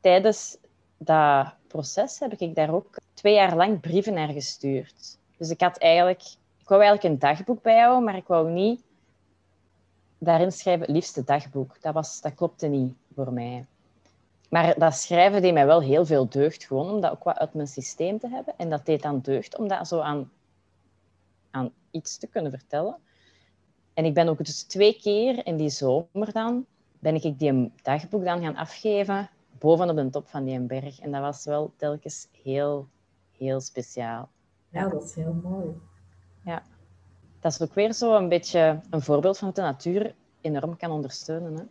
Tijdens 0.00 0.56
dat 0.96 1.54
proces 1.66 2.18
heb 2.18 2.32
ik 2.32 2.54
daar 2.54 2.74
ook 2.74 2.98
twee 3.14 3.34
jaar 3.34 3.56
lang 3.56 3.80
brieven 3.80 4.14
naar 4.14 4.28
gestuurd. 4.28 5.18
Dus 5.36 5.50
ik 5.50 5.60
had 5.60 5.78
eigenlijk, 5.78 6.22
ik 6.58 6.68
wou 6.68 6.82
eigenlijk 6.82 7.14
een 7.14 7.28
dagboek 7.28 7.62
bijhouden, 7.62 8.04
maar 8.04 8.16
ik 8.16 8.26
wou 8.26 8.50
niet 8.50 8.82
daarin 10.18 10.52
schrijven 10.52 10.86
het 10.86 10.94
liefste 10.94 11.24
dagboek. 11.24 11.82
Dat, 11.82 11.94
was, 11.94 12.20
dat 12.20 12.34
klopte 12.34 12.66
niet 12.66 12.94
voor 13.14 13.32
mij. 13.32 13.66
Maar 14.48 14.78
dat 14.78 14.94
schrijven 14.94 15.42
deed 15.42 15.52
mij 15.52 15.66
wel 15.66 15.82
heel 15.82 16.06
veel 16.06 16.28
deugd, 16.28 16.64
gewoon 16.64 16.90
om 16.90 17.00
dat 17.00 17.12
ook 17.12 17.24
wat 17.24 17.38
uit 17.38 17.54
mijn 17.54 17.68
systeem 17.68 18.18
te 18.18 18.28
hebben. 18.28 18.54
En 18.56 18.70
dat 18.70 18.86
deed 18.86 19.02
dan 19.02 19.20
deugd 19.20 19.58
om 19.58 19.68
dat 19.68 19.88
zo 19.88 20.00
aan, 20.00 20.30
aan 21.50 21.70
iets 21.90 22.16
te 22.18 22.26
kunnen 22.26 22.50
vertellen. 22.50 22.96
En 23.94 24.04
ik 24.04 24.14
ben 24.14 24.28
ook 24.28 24.44
dus 24.44 24.62
twee 24.62 25.00
keer 25.00 25.46
in 25.46 25.56
die 25.56 25.70
zomer 25.70 26.32
dan, 26.32 26.66
ben 26.98 27.14
ik 27.14 27.38
die 27.38 27.72
dagboek 27.82 28.24
dan 28.24 28.40
gaan 28.40 28.56
afgeven 28.56 29.30
bovenop 29.58 29.96
de 29.96 30.10
top 30.10 30.28
van 30.28 30.44
die 30.44 30.60
berg. 30.60 31.00
En 31.00 31.10
dat 31.12 31.20
was 31.20 31.44
wel 31.44 31.72
telkens 31.76 32.28
heel, 32.42 32.88
heel 33.38 33.60
speciaal. 33.60 34.28
Ja, 34.74 34.88
dat 34.88 35.04
is 35.04 35.14
heel 35.14 35.40
mooi. 35.42 35.80
Ja. 36.44 36.62
Dat 37.40 37.52
is 37.52 37.62
ook 37.62 37.74
weer 37.74 37.92
zo 37.92 38.16
een 38.16 38.28
beetje 38.28 38.80
een 38.90 39.02
voorbeeld 39.02 39.38
van 39.38 39.46
hoe 39.46 39.56
de 39.56 39.62
natuur 39.62 40.14
enorm 40.40 40.76
kan 40.76 40.90
ondersteunen. 40.90 41.56
Hè? 41.56 41.62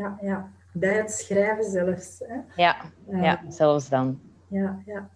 Ja, 0.00 0.18
ja 0.20 0.50
bij 0.72 0.96
het 0.96 1.10
schrijven 1.10 1.64
zelfs. 1.64 2.18
Hè? 2.18 2.62
Ja, 2.62 2.76
ja, 3.10 3.42
zelfs 3.48 3.88
dan. 3.88 4.20
Ja, 4.48 4.82
ja. 4.86 5.08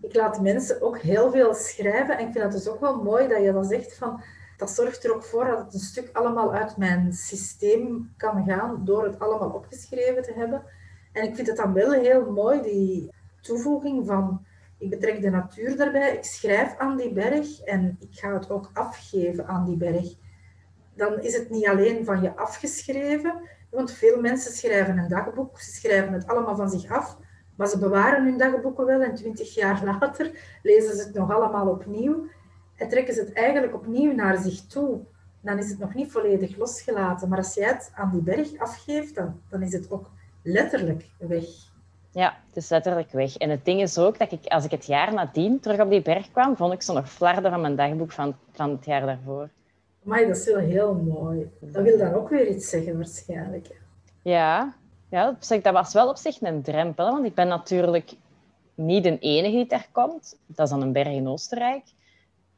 Ik 0.00 0.14
laat 0.14 0.40
mensen 0.40 0.82
ook 0.82 0.98
heel 0.98 1.30
veel 1.30 1.54
schrijven 1.54 2.18
en 2.18 2.26
ik 2.26 2.32
vind 2.32 2.44
het 2.44 2.52
dus 2.52 2.68
ook 2.68 2.80
wel 2.80 3.02
mooi 3.02 3.28
dat 3.28 3.42
je 3.42 3.52
dan 3.52 3.64
zegt 3.64 3.96
van 3.96 4.22
dat 4.56 4.70
zorgt 4.70 5.04
er 5.04 5.14
ook 5.14 5.24
voor 5.24 5.44
dat 5.44 5.58
het 5.58 5.74
een 5.74 5.80
stuk 5.80 6.10
allemaal 6.12 6.52
uit 6.52 6.76
mijn 6.76 7.12
systeem 7.12 8.12
kan 8.16 8.44
gaan 8.44 8.84
door 8.84 9.04
het 9.04 9.18
allemaal 9.18 9.50
opgeschreven 9.50 10.22
te 10.22 10.32
hebben. 10.32 10.62
En 11.12 11.24
ik 11.24 11.34
vind 11.34 11.46
het 11.46 11.56
dan 11.56 11.72
wel 11.72 11.92
heel 11.92 12.32
mooi, 12.32 12.62
die 12.62 13.14
toevoeging 13.40 14.06
van 14.06 14.44
ik 14.84 14.90
betrek 14.90 15.20
de 15.20 15.30
natuur 15.30 15.76
daarbij, 15.76 16.16
ik 16.16 16.24
schrijf 16.24 16.76
aan 16.78 16.96
die 16.96 17.12
berg 17.12 17.60
en 17.60 17.96
ik 18.00 18.08
ga 18.10 18.34
het 18.34 18.50
ook 18.50 18.70
afgeven 18.72 19.46
aan 19.46 19.64
die 19.64 19.76
berg. 19.76 20.14
Dan 20.94 21.20
is 21.20 21.36
het 21.36 21.50
niet 21.50 21.66
alleen 21.66 22.04
van 22.04 22.22
je 22.22 22.36
afgeschreven, 22.36 23.40
want 23.70 23.92
veel 23.92 24.20
mensen 24.20 24.52
schrijven 24.52 24.98
een 24.98 25.08
dagboek, 25.08 25.60
ze 25.60 25.70
schrijven 25.70 26.12
het 26.12 26.26
allemaal 26.26 26.56
van 26.56 26.70
zich 26.70 26.90
af, 26.90 27.18
maar 27.56 27.68
ze 27.68 27.78
bewaren 27.78 28.24
hun 28.24 28.38
dagboeken 28.38 28.86
wel 28.86 29.02
en 29.02 29.14
twintig 29.14 29.54
jaar 29.54 29.84
later 29.84 30.30
lezen 30.62 30.96
ze 30.96 31.02
het 31.02 31.14
nog 31.14 31.32
allemaal 31.32 31.68
opnieuw 31.68 32.26
en 32.76 32.88
trekken 32.88 33.14
ze 33.14 33.20
het 33.20 33.32
eigenlijk 33.32 33.74
opnieuw 33.74 34.14
naar 34.14 34.38
zich 34.38 34.66
toe. 34.66 35.00
Dan 35.40 35.58
is 35.58 35.70
het 35.70 35.78
nog 35.78 35.94
niet 35.94 36.12
volledig 36.12 36.56
losgelaten. 36.56 37.28
Maar 37.28 37.38
als 37.38 37.54
jij 37.54 37.68
het 37.68 37.90
aan 37.94 38.10
die 38.10 38.22
berg 38.22 38.58
afgeeft, 38.58 39.14
dan, 39.14 39.40
dan 39.48 39.62
is 39.62 39.72
het 39.72 39.90
ook 39.90 40.10
letterlijk 40.42 41.10
weg. 41.18 41.44
Ja, 42.14 42.36
het 42.46 42.56
is 42.56 42.68
letterlijk 42.68 43.12
weg. 43.12 43.36
En 43.36 43.50
het 43.50 43.64
ding 43.64 43.80
is 43.80 43.98
ook 43.98 44.18
dat 44.18 44.32
ik, 44.32 44.46
als 44.46 44.64
ik 44.64 44.70
het 44.70 44.86
jaar 44.86 45.14
nadien 45.14 45.60
terug 45.60 45.80
op 45.80 45.90
die 45.90 46.02
berg 46.02 46.30
kwam, 46.30 46.56
vond 46.56 46.72
ik 46.72 46.82
ze 46.82 46.92
nog 46.92 47.10
flarden 47.10 47.50
van 47.50 47.60
mijn 47.60 47.76
dagboek 47.76 48.12
van, 48.12 48.36
van 48.52 48.70
het 48.70 48.84
jaar 48.84 49.06
daarvoor. 49.06 49.48
Maar 50.02 50.26
dat 50.26 50.36
is 50.36 50.44
wel 50.44 50.58
heel 50.58 50.94
mooi. 50.94 51.50
Dat 51.60 51.82
wil 51.82 51.98
dan 51.98 52.12
ook 52.12 52.28
weer 52.28 52.48
iets 52.48 52.68
zeggen, 52.68 52.96
waarschijnlijk. 52.96 53.80
Ja, 54.22 54.74
ja 55.08 55.36
dat 55.48 55.72
was 55.72 55.92
wel 55.92 56.08
op 56.08 56.16
zich 56.16 56.40
een 56.40 56.62
drempel. 56.62 57.10
Want 57.10 57.24
ik 57.24 57.34
ben 57.34 57.48
natuurlijk 57.48 58.12
niet 58.74 59.02
de 59.02 59.18
enige 59.18 59.56
die 59.56 59.66
daar 59.66 59.88
komt. 59.92 60.38
Dat 60.46 60.66
is 60.66 60.72
dan 60.72 60.82
een 60.82 60.92
berg 60.92 61.08
in 61.08 61.28
Oostenrijk. 61.28 61.84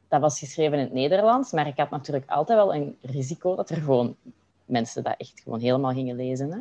Dat 0.07 0.21
was 0.21 0.39
geschreven 0.39 0.77
in 0.77 0.83
het 0.83 0.93
Nederlands. 0.93 1.51
Maar 1.51 1.67
ik 1.67 1.77
had 1.77 1.89
natuurlijk 1.89 2.29
altijd 2.29 2.57
wel 2.57 2.75
een 2.75 2.97
risico 3.01 3.55
dat 3.55 3.69
er 3.69 3.77
gewoon 3.77 4.15
mensen 4.65 5.03
dat 5.03 5.15
echt 5.17 5.41
gewoon 5.43 5.59
helemaal 5.59 5.93
gingen 5.93 6.15
lezen. 6.15 6.51
Hè. 6.51 6.59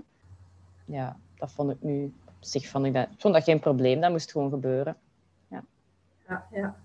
Ja, 0.97 1.17
dat 1.39 1.53
vond 1.53 1.71
ik 1.71 1.83
nu... 1.83 2.13
Op 2.37 2.45
zich 2.45 2.69
vond 2.69 2.87
ik 2.87 2.95
dat, 2.95 3.09
vond 3.19 3.35
dat 3.35 3.45
geen 3.45 3.61
probleem. 3.61 4.01
Dat 4.01 4.11
moest 4.11 4.31
gewoon 4.31 4.51
gebeuren. 4.51 4.97
Ja, 5.49 5.65
ja. 6.29 6.47
ja. 6.51 6.77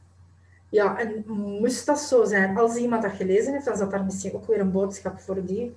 Ja, 0.70 1.00
en 1.00 1.24
moest 1.60 1.86
dat 1.86 2.00
zo 2.00 2.26
zijn? 2.26 2.58
Als 2.58 2.76
iemand 2.76 3.02
dat 3.02 3.12
gelezen 3.12 3.54
heeft, 3.54 3.66
dan 3.66 3.78
zat 3.78 3.92
daar 3.92 4.04
misschien 4.04 4.34
ook 4.34 4.48
weer 4.48 4.60
een 4.60 4.72
boodschap 4.72 5.20
voor 5.20 5.46
die 5.46 5.76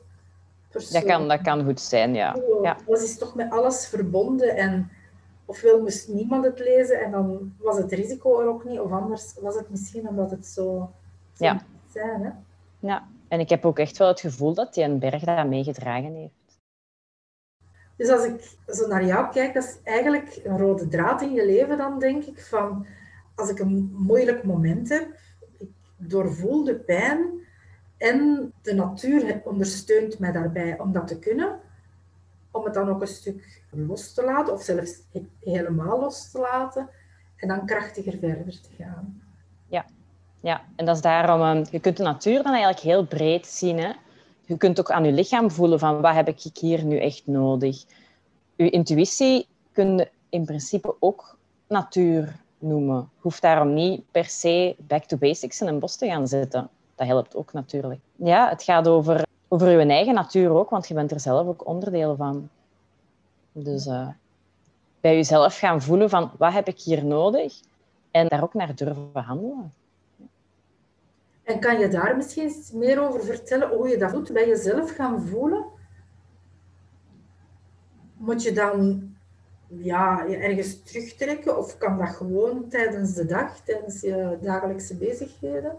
persoon. 0.71 1.00
Dat 1.00 1.11
kan, 1.11 1.28
dat 1.28 1.40
kan 1.40 1.64
goed 1.64 1.81
zijn, 1.81 2.14
ja. 2.14 2.37
ja. 2.62 2.76
Alles 2.87 3.02
is 3.02 3.19
toch 3.19 3.35
met 3.35 3.50
alles 3.50 3.88
verbonden 3.88 4.57
en 4.57 4.90
ofwel 5.45 5.81
moest 5.81 6.09
niemand 6.09 6.45
het 6.45 6.59
lezen 6.59 7.00
en 7.00 7.11
dan 7.11 7.54
was 7.59 7.76
het 7.76 7.93
risico 7.93 8.40
er 8.40 8.49
ook 8.49 8.64
niet, 8.64 8.81
of 8.81 8.90
anders 8.90 9.35
was 9.40 9.54
het 9.54 9.71
misschien 9.71 10.09
omdat 10.09 10.31
het 10.31 10.47
zo, 10.47 10.90
zo 11.33 11.45
ja. 11.45 11.62
zijn. 11.93 12.23
Hè? 12.23 12.31
Ja, 12.78 13.09
en 13.28 13.40
ik 13.40 13.49
heb 13.49 13.64
ook 13.64 13.78
echt 13.78 13.97
wel 13.97 14.09
het 14.09 14.21
gevoel 14.21 14.54
dat 14.54 14.75
die 14.75 14.85
een 14.85 14.99
berg 14.99 15.23
dat 15.23 15.47
meegedragen 15.47 16.14
heeft. 16.14 16.43
Dus 17.96 18.08
als 18.08 18.24
ik 18.24 18.56
zo 18.66 18.86
naar 18.86 19.04
jou 19.04 19.32
kijk, 19.32 19.54
dat 19.54 19.64
is 19.64 19.76
eigenlijk 19.84 20.40
een 20.44 20.58
rode 20.58 20.88
draad 20.88 21.22
in 21.22 21.32
je 21.32 21.46
leven 21.46 21.78
dan, 21.78 21.98
denk 21.98 22.24
ik, 22.24 22.40
van 22.40 22.86
als 23.34 23.50
ik 23.50 23.58
een 23.58 23.94
moeilijk 23.96 24.44
moment 24.44 24.88
heb, 24.88 25.08
ik 25.58 25.68
doorvoel 25.96 26.64
de 26.64 26.74
pijn 26.74 27.42
en 27.96 28.52
de 28.62 28.74
natuur 28.74 29.40
ondersteunt 29.44 30.18
mij 30.18 30.32
daarbij 30.32 30.78
om 30.78 30.92
dat 30.92 31.06
te 31.08 31.18
kunnen, 31.18 31.58
om 32.50 32.64
het 32.64 32.74
dan 32.74 32.88
ook 32.88 33.00
een 33.00 33.06
stuk 33.06 33.62
los 33.70 34.14
te 34.14 34.24
laten, 34.24 34.52
of 34.52 34.62
zelfs 34.62 35.00
helemaal 35.40 36.00
los 36.00 36.30
te 36.30 36.38
laten, 36.38 36.88
en 37.36 37.48
dan 37.48 37.66
krachtiger 37.66 38.18
verder 38.18 38.60
te 38.60 38.68
gaan. 38.78 39.22
Ja, 39.66 39.84
ja. 40.40 40.64
en 40.76 40.84
dat 40.84 40.96
is 40.96 41.02
daarom, 41.02 41.40
ehm, 41.40 41.64
je 41.70 41.80
kunt 41.80 41.96
de 41.96 42.02
natuur 42.02 42.42
dan 42.42 42.52
eigenlijk 42.52 42.80
heel 42.80 43.06
breed 43.06 43.46
zien. 43.46 43.78
Hè? 43.78 43.92
Je 44.46 44.56
kunt 44.56 44.80
ook 44.80 44.90
aan 44.90 45.04
je 45.04 45.12
lichaam 45.12 45.50
voelen 45.50 45.78
van 45.78 46.00
wat 46.00 46.14
heb 46.14 46.28
ik 46.28 46.56
hier 46.60 46.84
nu 46.84 46.98
echt 46.98 47.22
nodig. 47.26 47.84
Je 48.56 48.70
intuïtie 48.70 49.46
kun 49.72 49.96
je 49.96 50.10
in 50.28 50.44
principe 50.44 50.96
ook 51.00 51.36
natuur 51.68 52.40
noemen. 52.58 53.10
Hoeft 53.20 53.42
daarom 53.42 53.74
niet 53.74 54.02
per 54.10 54.24
se 54.24 54.76
back 54.78 55.04
to 55.04 55.16
basics 55.16 55.60
in 55.60 55.66
een 55.66 55.78
bos 55.78 55.96
te 55.96 56.06
gaan 56.06 56.28
zitten. 56.28 56.68
Dat 56.94 57.06
helpt 57.06 57.36
ook 57.36 57.52
natuurlijk. 57.52 58.00
Ja, 58.16 58.48
het 58.48 58.62
gaat 58.62 58.88
over, 58.88 59.26
over 59.48 59.70
je 59.70 59.86
eigen 59.86 60.14
natuur 60.14 60.50
ook, 60.50 60.70
want 60.70 60.88
je 60.88 60.94
bent 60.94 61.10
er 61.10 61.20
zelf 61.20 61.46
ook 61.46 61.66
onderdeel 61.66 62.16
van. 62.16 62.48
Dus 63.52 63.86
uh, 63.86 64.08
bij 65.00 65.14
jezelf 65.14 65.58
gaan 65.58 65.82
voelen 65.82 66.10
van 66.10 66.30
wat 66.38 66.52
heb 66.52 66.68
ik 66.68 66.80
hier 66.80 67.04
nodig 67.04 67.60
en 68.10 68.28
daar 68.28 68.42
ook 68.42 68.54
naar 68.54 68.74
durven 68.74 69.10
handelen. 69.12 69.72
En 71.44 71.60
kan 71.60 71.78
je 71.78 71.88
daar 71.88 72.16
misschien 72.16 72.52
meer 72.72 73.00
over 73.08 73.24
vertellen, 73.24 73.68
hoe 73.68 73.88
je 73.88 73.96
dat 73.96 74.12
doet 74.12 74.32
bij 74.32 74.48
jezelf 74.48 74.90
gaan 74.90 75.26
voelen? 75.26 75.64
moet 78.24 78.42
je 78.42 78.52
dan 78.52 79.08
ja, 79.66 80.24
je 80.28 80.36
ergens 80.36 80.82
terugtrekken 80.82 81.58
of 81.58 81.78
kan 81.78 81.98
dat 81.98 82.08
gewoon 82.08 82.68
tijdens 82.68 83.14
de 83.14 83.26
dag, 83.26 83.60
tijdens 83.60 84.00
je 84.00 84.38
dagelijkse 84.40 84.96
bezigheden? 84.96 85.76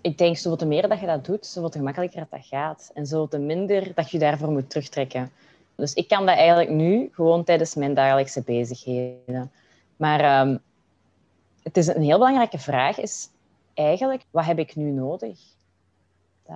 Ik 0.00 0.18
denk, 0.18 0.36
zoveel 0.36 0.58
te 0.58 0.66
meer 0.66 0.88
dat 0.88 1.00
je 1.00 1.06
dat 1.06 1.24
doet, 1.24 1.46
zoveel 1.46 1.70
gemakkelijker 1.70 2.26
dat 2.30 2.46
gaat. 2.46 2.90
En 2.94 3.06
zoveel 3.06 3.28
te 3.28 3.38
minder 3.38 3.94
dat 3.94 4.10
je 4.10 4.18
daarvoor 4.18 4.50
moet 4.50 4.70
terugtrekken. 4.70 5.30
Dus 5.74 5.94
ik 5.94 6.08
kan 6.08 6.26
dat 6.26 6.36
eigenlijk 6.36 6.70
nu 6.70 7.08
gewoon 7.12 7.44
tijdens 7.44 7.74
mijn 7.74 7.94
dagelijkse 7.94 8.42
bezigheden. 8.42 9.50
Maar 9.96 10.20
ehm, 10.20 10.56
het 11.62 11.76
is 11.76 11.86
een 11.86 12.02
heel 12.02 12.18
belangrijke 12.18 12.58
vraag 12.58 12.98
is 12.98 13.28
eigenlijk, 13.78 14.22
wat 14.30 14.44
heb 14.44 14.58
ik 14.58 14.76
nu 14.76 14.90
nodig? 14.90 15.38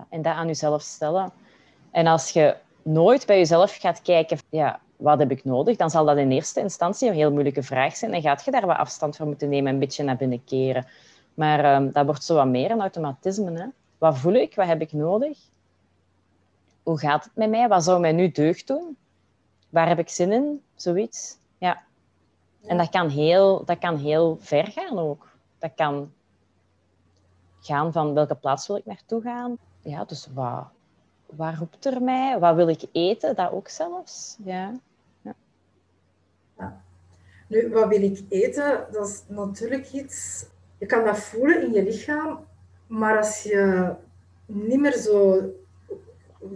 En 0.08 0.22
dat 0.22 0.34
aan 0.34 0.46
jezelf 0.46 0.82
stellen. 0.82 1.32
En 1.90 2.06
als 2.06 2.30
je 2.30 2.56
nooit 2.82 3.26
bij 3.26 3.38
jezelf 3.38 3.76
gaat 3.76 4.02
kijken, 4.02 4.38
ja, 4.48 4.80
wat 4.96 5.18
heb 5.18 5.30
ik 5.30 5.44
nodig, 5.44 5.76
dan 5.76 5.90
zal 5.90 6.04
dat 6.04 6.16
in 6.16 6.30
eerste 6.30 6.60
instantie 6.60 7.08
een 7.08 7.14
heel 7.14 7.32
moeilijke 7.32 7.62
vraag 7.62 7.96
zijn. 7.96 8.14
En 8.14 8.22
gaat 8.22 8.44
je 8.44 8.50
daar 8.50 8.66
wat 8.66 8.76
afstand 8.76 9.16
van 9.16 9.26
moeten 9.26 9.48
nemen 9.48 9.66
en 9.66 9.72
een 9.72 9.80
beetje 9.80 10.04
naar 10.04 10.16
binnen 10.16 10.44
keren. 10.44 10.86
Maar 11.34 11.74
um, 11.74 11.92
dat 11.92 12.04
wordt 12.04 12.24
zo 12.24 12.34
wat 12.34 12.46
meer 12.46 12.70
een 12.70 12.80
automatisme. 12.80 13.60
Hè? 13.60 13.66
Wat 13.98 14.18
voel 14.18 14.34
ik? 14.34 14.54
Wat 14.54 14.66
heb 14.66 14.80
ik 14.80 14.92
nodig? 14.92 15.38
Hoe 16.82 16.98
gaat 16.98 17.24
het 17.24 17.36
met 17.36 17.50
mij? 17.50 17.68
Wat 17.68 17.84
zou 17.84 18.00
mij 18.00 18.12
nu 18.12 18.30
deugd 18.30 18.66
doen? 18.66 18.96
Waar 19.68 19.88
heb 19.88 19.98
ik 19.98 20.08
zin 20.08 20.32
in? 20.32 20.62
Zoiets. 20.74 21.36
Ja. 21.58 21.82
En 22.66 22.76
dat 22.76 22.88
kan, 22.88 23.08
heel, 23.08 23.64
dat 23.64 23.78
kan 23.78 23.96
heel 23.96 24.38
ver 24.40 24.66
gaan 24.66 24.98
ook. 24.98 25.28
Dat 25.58 25.70
kan 25.74 26.12
gaan 27.62 27.92
van 27.92 28.14
welke 28.14 28.34
plaats 28.34 28.66
wil 28.66 28.76
ik 28.76 28.86
naartoe 28.86 29.22
gaan. 29.22 29.56
Ja, 29.80 30.04
dus 30.04 30.28
wat, 30.34 30.64
wat 31.26 31.54
roept 31.54 31.84
er 31.84 32.02
mij? 32.02 32.38
Wat 32.38 32.54
wil 32.54 32.68
ik 32.68 32.82
eten? 32.92 33.36
Dat 33.36 33.52
ook 33.52 33.68
zelfs. 33.68 34.36
Ja. 34.44 34.72
ja. 35.22 36.82
Nu, 37.46 37.70
wat 37.70 37.88
wil 37.88 38.02
ik 38.02 38.24
eten? 38.28 38.86
Dat 38.92 39.08
is 39.08 39.22
natuurlijk 39.26 39.92
iets... 39.92 40.46
Je 40.78 40.86
kan 40.86 41.04
dat 41.04 41.18
voelen 41.18 41.62
in 41.62 41.72
je 41.72 41.82
lichaam, 41.82 42.44
maar 42.86 43.16
als 43.16 43.42
je 43.42 43.92
niet 44.46 44.80
meer 44.80 44.96
zo 44.96 45.40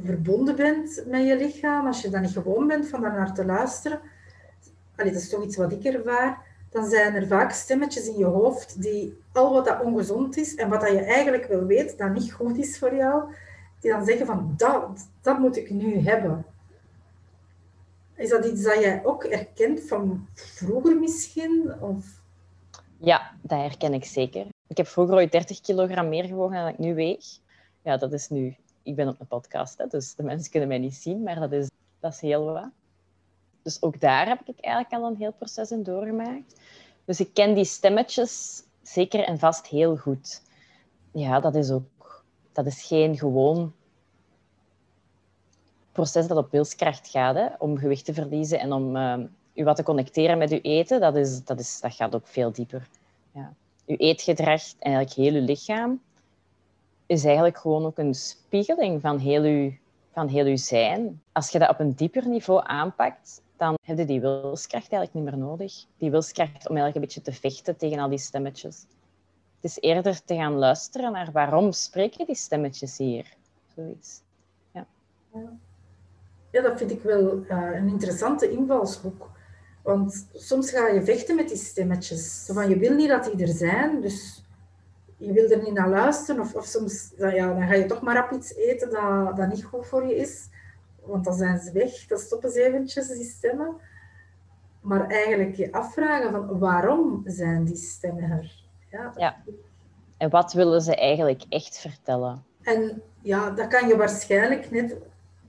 verbonden 0.04 0.56
bent 0.56 1.04
met 1.06 1.26
je 1.26 1.36
lichaam, 1.36 1.86
als 1.86 2.02
je 2.02 2.10
dan 2.10 2.20
niet 2.20 2.30
gewoon 2.30 2.66
bent 2.66 2.88
van 2.88 3.00
daar 3.00 3.12
naar 3.12 3.34
te 3.34 3.44
luisteren, 3.44 4.00
dat 4.96 5.06
is 5.06 5.28
toch 5.28 5.44
iets 5.44 5.56
wat 5.56 5.72
ik 5.72 5.84
ervaar, 5.84 6.45
dan 6.76 6.88
zijn 6.88 7.14
er 7.14 7.26
vaak 7.26 7.50
stemmetjes 7.50 8.08
in 8.08 8.18
je 8.18 8.24
hoofd 8.24 8.82
die 8.82 9.18
al 9.32 9.52
wat 9.52 9.64
dat 9.64 9.82
ongezond 9.82 10.36
is 10.36 10.54
en 10.54 10.68
wat 10.68 10.80
dat 10.80 10.90
je 10.90 11.00
eigenlijk 11.00 11.46
wel 11.46 11.64
weet 11.64 11.98
dat 11.98 12.12
niet 12.12 12.32
goed 12.32 12.56
is 12.56 12.78
voor 12.78 12.94
jou, 12.94 13.34
die 13.80 13.90
dan 13.90 14.04
zeggen 14.04 14.26
van 14.26 14.54
dat, 14.56 15.08
dat 15.20 15.38
moet 15.38 15.56
ik 15.56 15.70
nu 15.70 15.98
hebben. 15.98 16.44
Is 18.14 18.28
dat 18.28 18.44
iets 18.44 18.62
dat 18.62 18.80
jij 18.80 19.04
ook 19.04 19.30
herkent 19.30 19.80
van 19.80 20.26
vroeger 20.34 20.96
misschien? 20.96 21.74
Of? 21.80 22.20
Ja, 22.98 23.32
dat 23.42 23.58
herken 23.58 23.94
ik 23.94 24.04
zeker. 24.04 24.46
Ik 24.66 24.76
heb 24.76 24.86
vroeger 24.86 25.14
ooit 25.14 25.32
30 25.32 25.60
kilogram 25.60 26.08
meer 26.08 26.24
gewogen 26.24 26.56
dan 26.56 26.68
ik 26.68 26.78
nu 26.78 26.94
weeg. 26.94 27.24
Ja, 27.82 27.96
dat 27.96 28.12
is 28.12 28.28
nu... 28.28 28.56
Ik 28.82 28.94
ben 28.94 29.08
op 29.08 29.20
een 29.20 29.26
podcast, 29.26 29.78
hè, 29.78 29.86
dus 29.86 30.14
de 30.14 30.22
mensen 30.22 30.50
kunnen 30.50 30.68
mij 30.68 30.78
niet 30.78 30.94
zien, 30.94 31.22
maar 31.22 31.40
dat 31.40 31.52
is, 31.52 31.70
dat 32.00 32.12
is 32.12 32.20
heel 32.20 32.44
wat. 32.44 32.68
Dus 33.66 33.82
ook 33.82 34.00
daar 34.00 34.28
heb 34.28 34.40
ik 34.44 34.60
eigenlijk 34.60 34.94
al 34.94 35.10
een 35.10 35.16
heel 35.16 35.32
proces 35.32 35.70
in 35.70 35.82
doorgemaakt. 35.82 36.60
Dus 37.04 37.20
ik 37.20 37.34
ken 37.34 37.54
die 37.54 37.64
stemmetjes 37.64 38.62
zeker 38.82 39.24
en 39.24 39.38
vast 39.38 39.66
heel 39.66 39.96
goed. 39.96 40.42
Ja, 41.12 41.40
dat 41.40 41.54
is 41.54 41.70
ook... 41.70 42.24
Dat 42.52 42.66
is 42.66 42.82
geen 42.82 43.18
gewoon 43.18 43.72
proces 45.92 46.26
dat 46.26 46.36
op 46.36 46.50
wilskracht 46.50 47.08
gaat, 47.08 47.34
hè, 47.34 47.46
om 47.58 47.78
gewicht 47.78 48.04
te 48.04 48.14
verliezen 48.14 48.60
en 48.60 48.72
om 48.72 48.96
uh, 48.96 49.18
u 49.54 49.64
wat 49.64 49.76
te 49.76 49.82
connecteren 49.82 50.38
met 50.38 50.50
uw 50.50 50.60
eten, 50.62 51.00
dat, 51.00 51.16
is, 51.16 51.44
dat, 51.44 51.60
is, 51.60 51.80
dat 51.80 51.94
gaat 51.94 52.14
ook 52.14 52.26
veel 52.26 52.52
dieper. 52.52 52.88
Ja. 53.32 53.52
Uw 53.86 53.96
eetgedrag 53.96 54.62
en 54.78 54.92
eigenlijk 54.92 55.12
heel 55.12 55.40
uw 55.40 55.46
lichaam 55.46 56.00
is 57.06 57.24
eigenlijk 57.24 57.58
gewoon 57.58 57.84
ook 57.84 57.98
een 57.98 58.14
spiegeling 58.14 59.00
van 59.00 59.18
heel 59.18 59.42
uw, 59.42 59.72
van 60.12 60.28
heel 60.28 60.46
uw 60.46 60.56
zijn. 60.56 61.22
Als 61.32 61.50
je 61.50 61.58
dat 61.58 61.68
op 61.68 61.80
een 61.80 61.94
dieper 61.94 62.28
niveau 62.28 62.60
aanpakt, 62.64 63.44
dan 63.56 63.74
heb 63.82 63.98
je 63.98 64.04
die 64.04 64.20
wilskracht 64.20 64.92
eigenlijk 64.92 65.14
niet 65.14 65.24
meer 65.24 65.46
nodig. 65.46 65.84
Die 65.98 66.10
wilskracht 66.10 66.68
om 66.68 66.76
eigenlijk 66.76 66.94
een 66.94 67.00
beetje 67.00 67.22
te 67.22 67.40
vechten 67.40 67.76
tegen 67.76 67.98
al 67.98 68.08
die 68.08 68.18
stemmetjes. 68.18 68.86
Het 69.60 69.70
is 69.70 69.78
eerder 69.80 70.24
te 70.24 70.34
gaan 70.34 70.54
luisteren 70.54 71.12
naar 71.12 71.32
waarom 71.32 71.72
spreken 71.72 72.26
die 72.26 72.34
stemmetjes 72.34 72.98
hier. 72.98 73.34
Zoiets. 73.74 74.20
Ja. 74.72 74.86
Ja, 76.50 76.62
dat 76.62 76.78
vind 76.78 76.90
ik 76.90 77.02
wel 77.02 77.38
uh, 77.38 77.74
een 77.74 77.88
interessante 77.88 78.50
invalshoek. 78.50 79.30
Want 79.82 80.26
soms 80.34 80.70
ga 80.70 80.88
je 80.88 81.04
vechten 81.04 81.36
met 81.36 81.48
die 81.48 81.56
stemmetjes. 81.56 82.44
Zo 82.44 82.54
van, 82.54 82.68
je 82.68 82.78
wil 82.78 82.94
niet 82.94 83.08
dat 83.08 83.24
die 83.24 83.46
er 83.46 83.54
zijn, 83.54 84.00
dus 84.00 84.44
je 85.16 85.32
wil 85.32 85.50
er 85.50 85.62
niet 85.62 85.72
naar 85.72 85.88
luisteren. 85.88 86.40
Of, 86.40 86.54
of 86.54 86.64
soms 86.64 87.12
ja, 87.16 87.54
dan 87.54 87.66
ga 87.66 87.74
je 87.74 87.86
toch 87.86 88.02
maar 88.02 88.14
rap 88.14 88.32
iets 88.32 88.54
eten 88.54 88.90
dat, 88.90 89.36
dat 89.36 89.48
niet 89.48 89.64
goed 89.64 89.86
voor 89.86 90.06
je 90.06 90.16
is. 90.16 90.48
Want 91.06 91.24
dan 91.24 91.34
zijn 91.34 91.60
ze 91.60 91.72
weg, 91.72 92.06
dan 92.06 92.18
stoppen 92.18 92.50
ze 92.50 92.62
eventjes, 92.62 93.08
die 93.08 93.24
stemmen. 93.24 93.76
Maar 94.80 95.06
eigenlijk 95.06 95.54
je 95.54 95.72
afvragen 95.72 96.30
van 96.30 96.58
waarom 96.58 97.22
zijn 97.24 97.64
die 97.64 97.76
stemmen 97.76 98.30
er? 98.30 98.64
Ja, 98.90 99.12
ja. 99.16 99.36
En 100.16 100.30
wat 100.30 100.52
willen 100.52 100.82
ze 100.82 100.96
eigenlijk 100.96 101.42
echt 101.48 101.78
vertellen? 101.78 102.44
En 102.62 103.02
ja, 103.22 103.50
dat 103.50 103.68
kan 103.68 103.88
je 103.88 103.96
waarschijnlijk 103.96 104.70
net 104.70 104.96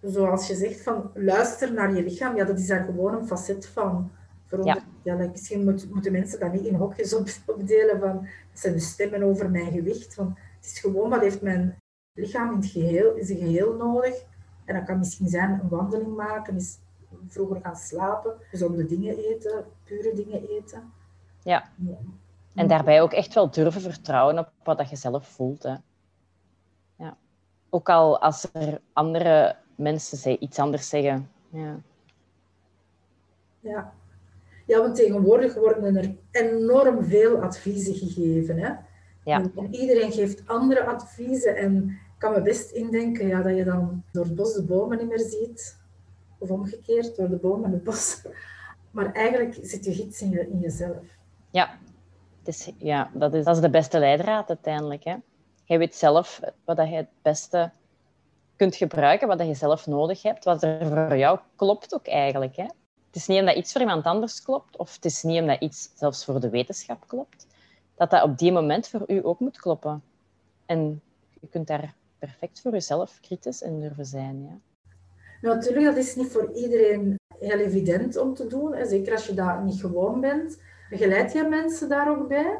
zoals 0.01 0.47
je 0.47 0.55
zegt, 0.55 0.81
van 0.81 1.11
luister 1.13 1.73
naar 1.73 1.95
je 1.95 2.03
lichaam, 2.03 2.35
ja, 2.35 2.45
dat 2.45 2.59
is 2.59 2.67
daar 2.67 2.83
gewoon 2.83 3.13
een 3.13 3.27
facet 3.27 3.67
van. 3.67 4.11
Ja. 4.63 4.77
ja 5.03 5.15
misschien 5.15 5.63
moet, 5.63 5.93
moeten 5.93 6.11
mensen 6.11 6.39
dat 6.39 6.53
niet 6.53 6.65
in 6.65 6.75
hokjes 6.75 7.15
opdelen 7.45 7.99
van 7.99 8.13
dat 8.51 8.59
zijn 8.59 8.73
de 8.73 8.79
stemmen 8.79 9.23
over 9.23 9.49
mijn 9.49 9.71
gewicht. 9.71 10.15
Want 10.15 10.37
het 10.37 10.65
is 10.65 10.79
gewoon 10.79 11.09
wat 11.09 11.21
heeft 11.21 11.41
mijn 11.41 11.77
lichaam 12.13 12.51
in 12.51 12.57
het 12.57 12.65
geheel, 12.65 13.15
in 13.15 13.25
zijn 13.25 13.39
geheel 13.39 13.73
nodig. 13.73 14.25
En 14.67 14.75
dat 14.75 14.86
kan 14.86 14.97
misschien 14.97 15.27
zijn 15.27 15.49
een 15.49 15.69
wandeling 15.69 16.15
maken, 16.15 16.56
is 16.56 16.77
vroeger 17.27 17.62
gaan 17.62 17.75
slapen, 17.75 18.34
gezonde 18.49 18.86
dingen 18.86 19.17
eten, 19.17 19.65
pure 19.84 20.13
dingen 20.15 20.49
eten. 20.49 20.91
Ja. 21.43 21.69
En 22.56 22.67
daarbij 22.67 23.01
ook 23.01 23.13
echt 23.13 23.34
wel 23.34 23.51
durven 23.51 23.82
vertrouwen 23.82 24.39
op 24.39 24.51
wat 24.63 24.77
dat 24.77 24.89
je 24.89 24.95
zelf 24.95 25.27
voelt. 25.27 25.63
Hè. 25.63 25.75
Ja. 26.95 27.17
Ook 27.69 27.89
al 27.89 28.21
als 28.21 28.49
er 28.53 28.82
andere 28.93 29.56
mensen 29.75 30.43
iets 30.43 30.60
anders 30.60 30.89
zeggen. 30.89 31.30
Ja. 31.49 31.80
Ja. 33.60 33.93
ja, 34.65 34.80
want 34.80 34.95
tegenwoordig 34.95 35.53
worden 35.53 35.95
er 35.95 36.15
enorm 36.32 37.03
veel 37.03 37.41
adviezen 37.41 37.95
gegeven. 37.95 38.58
Hè? 38.58 38.73
Ja. 39.23 39.41
En 39.56 39.75
iedereen 39.75 40.12
geeft 40.12 40.47
andere 40.47 40.86
adviezen 40.86 41.56
en 41.56 41.97
kan 42.17 42.34
me 42.34 42.41
best 42.41 42.71
indenken 42.71 43.27
ja, 43.27 43.41
dat 43.41 43.56
je 43.56 43.63
dan 43.63 44.03
door 44.12 44.23
het 44.23 44.36
bos 44.36 44.53
de 44.53 44.63
bomen 44.63 44.97
niet 44.97 45.08
meer 45.08 45.19
ziet. 45.19 45.77
Of 46.38 46.49
omgekeerd, 46.49 47.15
door 47.15 47.30
de 47.30 47.36
bomen 47.36 47.71
het 47.71 47.84
bos. 47.84 48.21
Maar 48.91 49.13
eigenlijk 49.13 49.58
zit 49.62 49.86
je 49.86 49.93
gids 49.93 50.21
in, 50.21 50.30
je, 50.30 50.49
in 50.49 50.60
jezelf. 50.60 50.97
Ja, 51.49 51.77
dus, 52.43 52.71
ja 52.77 53.12
dat, 53.13 53.34
is, 53.34 53.43
dat 53.43 53.56
is 53.56 53.62
de 53.62 53.69
beste 53.69 53.99
leidraad 53.99 54.49
uiteindelijk. 54.49 55.03
Hè? 55.03 55.15
Jij 55.63 55.77
weet 55.77 55.95
zelf 55.95 56.39
wat 56.65 56.77
je 56.77 56.84
het 56.84 57.10
beste 57.21 57.71
kunt 58.56 58.75
gebruiken 58.75 59.27
wat 59.27 59.39
je 59.39 59.53
zelf 59.53 59.88
nodig 59.88 60.21
hebt, 60.21 60.43
wat 60.43 60.63
er 60.63 60.86
voor 60.86 61.17
jou 61.17 61.39
klopt 61.56 61.93
ook 61.93 62.08
eigenlijk. 62.08 62.56
Hè? 62.56 62.63
Het 63.08 63.15
is 63.15 63.27
niet 63.27 63.39
omdat 63.39 63.56
iets 63.56 63.71
voor 63.71 63.82
iemand 63.82 64.06
anders 64.06 64.41
klopt, 64.41 64.77
of 64.77 64.93
het 64.95 65.06
is 65.06 65.23
niet 65.23 65.41
omdat 65.41 65.62
iets 65.62 65.89
zelfs 65.95 66.25
voor 66.25 66.39
de 66.39 66.49
wetenschap 66.49 67.08
klopt, 67.08 67.47
dat 67.95 68.10
dat 68.10 68.23
op 68.23 68.38
die 68.38 68.51
moment 68.51 68.88
voor 68.88 69.03
u 69.08 69.25
ook 69.25 69.39
moet 69.39 69.60
kloppen. 69.60 70.03
En 70.65 71.01
je 71.41 71.47
kunt 71.47 71.67
daar 71.67 71.95
perfect 72.19 72.62
voor 72.62 72.71
jezelf 72.71 73.19
kritisch 73.21 73.62
in 73.62 73.80
durven 73.80 74.06
zijn. 74.06 74.62
Ja. 75.41 75.49
natuurlijk, 75.49 75.86
dat 75.86 75.97
is 75.97 76.15
niet 76.15 76.32
voor 76.32 76.51
iedereen 76.53 77.19
heel 77.39 77.60
evident 77.60 78.17
om 78.17 78.34
te 78.34 78.47
doen. 78.47 78.86
Zeker 78.86 79.13
als 79.13 79.27
je 79.27 79.34
dat 79.34 79.63
niet 79.63 79.80
gewoon 79.80 80.21
bent. 80.21 80.62
Begeleid 80.89 81.34
je 81.34 81.43
mensen 81.43 81.89
daar 81.89 82.10
ook 82.10 82.27
bij? 82.27 82.60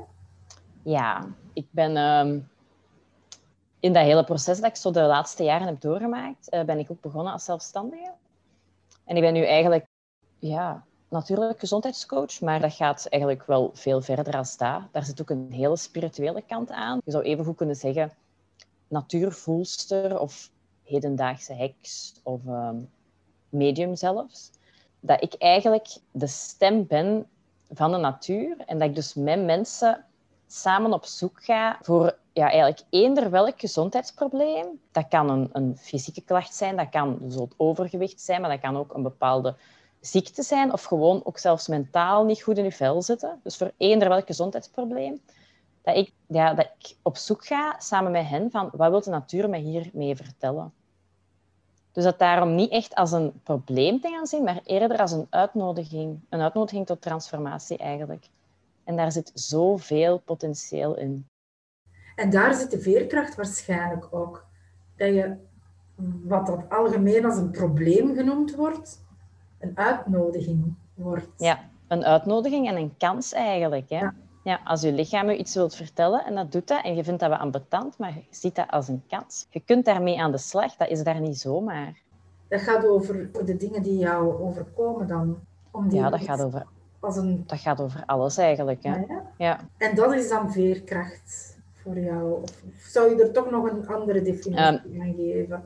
Ja, 0.84 1.28
ik 1.54 1.68
ben 1.72 1.98
ehm, 1.98 2.40
in 3.80 3.94
dat 3.94 4.04
hele 4.04 4.24
proces 4.24 4.60
dat 4.60 4.70
ik 4.70 4.76
zo 4.76 4.92
de 4.92 5.02
laatste 5.02 5.44
jaren 5.44 5.68
heb 5.68 5.82
doorgemaakt, 5.82 6.54
uh, 6.54 6.64
ben 6.64 6.80
ik 6.80 6.92
ook 6.92 7.02
begonnen 7.02 7.34
als 7.34 7.46
zelfstandige. 7.46 8.12
En 9.06 9.16
ik 9.16 9.22
ben 9.22 9.34
nu 9.34 9.46
eigenlijk, 9.46 9.86
ja, 10.40 10.84
natuurlijk 11.10 11.60
gezondheidscoach, 11.60 12.42
maar 12.42 12.60
dat 12.60 12.74
gaat 12.74 13.08
eigenlijk 13.10 13.46
wel 13.46 13.72
veel 13.74 14.02
verder 14.02 14.38
als 14.38 14.58
dat. 14.58 14.82
Daar 14.92 15.04
zit 15.04 15.22
ook 15.22 15.30
een 15.30 15.52
hele 15.52 15.78
spirituele 15.78 16.44
kant 16.48 16.72
aan. 16.72 17.02
Je 17.06 17.12
zou 17.12 17.24
even 17.24 17.46
goed 17.46 17.56
kunnen 17.56 17.76
zeggen 17.76 18.12
natuurvoelster 18.88 20.20
of 20.20 20.50
hedendaagse 20.84 21.54
heks 21.54 22.14
of 22.24 22.46
um, 22.46 22.90
medium 23.50 23.96
zelfs. 23.96 24.52
Dat 25.00 25.22
ik 25.22 25.34
eigenlijk 25.34 25.88
de 26.12 26.28
stem 26.28 26.88
ben 26.88 27.28
van 27.72 27.92
de 27.92 27.98
natuur 27.98 28.58
en 28.66 28.80
dat 28.80 28.88
ik 28.88 28.96
dus 28.96 29.14
met 29.14 29.46
mensen 29.46 30.06
samen 30.48 30.94
op 30.94 31.06
zoek 31.06 31.44
ga 31.44 31.78
voor 31.82 32.18
ja, 32.34 32.50
eigenlijk 32.50 32.82
eender 32.90 33.30
welk 33.30 33.60
gezondheidsprobleem. 33.60 34.80
Dat 34.92 35.08
kan 35.08 35.30
een, 35.30 35.50
een 35.52 35.78
fysieke 35.78 36.22
klacht 36.22 36.56
zijn, 36.56 36.76
dat 36.76 36.90
kan 36.90 37.20
het 37.22 37.54
overgewicht 37.58 38.22
zijn, 38.22 38.42
maar 38.42 38.50
dat 38.50 38.60
kan 38.60 38.78
ook 38.78 38.94
een 38.94 39.04
bepaalde 39.04 39.56
ziek 40.00 40.28
te 40.28 40.44
zijn 40.44 40.74
of 40.74 40.84
gewoon 40.84 41.22
ook 41.24 41.38
zelfs 41.38 41.68
mentaal 41.68 42.26
niet 42.26 42.42
goed 42.42 42.58
in 42.58 42.64
je 42.64 42.72
vel 42.72 43.02
zitten, 43.02 43.40
dus 43.44 43.58
voor 43.58 43.72
eender 43.78 44.10
welk 44.10 44.26
gezondheidsprobleem, 44.26 45.22
dat 45.88 45.96
ik, 45.96 46.12
ja, 46.26 46.54
dat 46.54 46.70
ik 46.80 46.96
op 47.02 47.18
zoek 47.18 47.46
ga 47.46 47.76
samen 47.80 48.12
met 48.12 48.28
hen 48.28 48.52
van 48.52 48.70
wat 48.74 48.90
wil 48.90 49.02
de 49.02 49.10
natuur 49.10 49.50
mij 49.50 49.60
hiermee 49.60 50.16
vertellen. 50.16 50.74
Dus 51.92 52.04
dat 52.04 52.20
daarom 52.20 52.56
niet 52.56 52.72
echt 52.72 52.96
als 52.96 53.12
een 53.12 53.34
probleem 53.44 54.02
te 54.02 54.10
gaan 54.10 54.28
zien, 54.28 54.44
maar 54.44 54.60
eerder 54.64 54.98
als 54.98 55.12
een 55.12 55.28
uitnodiging. 55.30 56.20
Een 56.30 56.42
uitnodiging 56.42 56.86
tot 56.86 57.02
transformatie 57.02 57.78
eigenlijk. 57.78 58.30
En 58.84 58.96
daar 58.96 59.12
zit 59.12 59.32
zoveel 59.34 60.18
potentieel 60.18 60.98
in. 60.98 61.28
En 62.16 62.30
daar 62.30 62.54
zit 62.54 62.72
de 62.72 62.80
veerkracht 62.80 63.36
waarschijnlijk 63.36 64.08
ook. 64.10 64.46
Dat 64.96 65.08
je, 65.08 65.36
wat 66.24 66.46
dat 66.46 66.70
algemeen 66.70 67.26
als 67.26 67.38
een 67.38 67.52
probleem 67.52 68.16
genoemd 68.16 68.56
wordt, 68.56 69.06
een 69.60 69.72
uitnodiging 69.78 70.74
wordt. 70.94 71.30
Ja, 71.38 71.70
een 71.88 72.06
uitnodiging 72.06 72.68
en 72.68 72.76
een 72.76 72.98
kans 72.98 73.34
eigenlijk. 73.34 73.90
Hè? 73.90 74.00
Ja. 74.00 74.14
Ja. 74.50 74.60
als 74.64 74.82
je 74.82 74.92
lichaam 74.92 75.30
je 75.30 75.38
iets 75.38 75.56
wilt 75.56 75.76
vertellen 75.76 76.26
en 76.26 76.36
dat 76.36 76.52
doet 76.52 76.68
dat, 76.68 76.84
en 76.84 76.96
je 76.96 77.04
vindt 77.04 77.20
dat 77.20 77.30
wel 77.30 77.38
ambetant, 77.38 77.98
maar 77.98 78.14
je 78.14 78.24
ziet 78.30 78.56
dat 78.56 78.70
als 78.70 78.88
een 78.88 79.04
kans. 79.08 79.48
Je 79.50 79.60
kunt 79.60 79.86
daarmee 79.86 80.22
aan 80.22 80.32
de 80.32 80.38
slag, 80.38 80.76
dat 80.76 80.90
is 80.90 81.04
daar 81.04 81.20
niet 81.20 81.38
zomaar. 81.38 82.02
Dat 82.48 82.62
gaat 82.62 82.86
over 82.86 83.30
de 83.46 83.56
dingen 83.56 83.84
die 83.84 83.98
jou 83.98 84.42
overkomen 84.42 85.08
dan. 85.08 85.40
Om 85.72 85.90
die 85.90 86.00
ja, 86.00 86.10
dat 86.10 86.22
gaat 86.22 86.42
over 86.42 86.66
als 87.00 87.18
een... 87.18 87.44
Dat 87.48 87.60
gaat 87.60 87.82
over 87.82 88.04
alles 88.06 88.38
eigenlijk. 88.38 88.84
Hè? 88.84 88.92
Ah, 88.92 89.10
ja? 89.10 89.24
ja? 89.38 89.60
En 89.78 89.96
dat 89.96 90.14
is 90.14 90.30
dan 90.30 90.52
veerkracht 90.52 91.58
voor 91.74 92.00
jou? 92.00 92.42
Of 92.42 92.52
zou 92.78 93.16
je 93.16 93.24
er 93.24 93.32
toch 93.32 93.50
nog 93.50 93.70
een 93.70 93.88
andere 93.88 94.22
definitie 94.22 94.66
um, 94.66 95.02
aan 95.02 95.14
geven? 95.16 95.64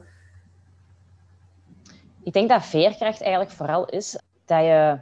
Ik 2.23 2.33
denk 2.33 2.49
dat 2.49 2.65
veerkracht 2.65 3.21
eigenlijk 3.21 3.51
vooral 3.51 3.85
is 3.85 4.19
dat 4.45 4.63
je 4.63 4.99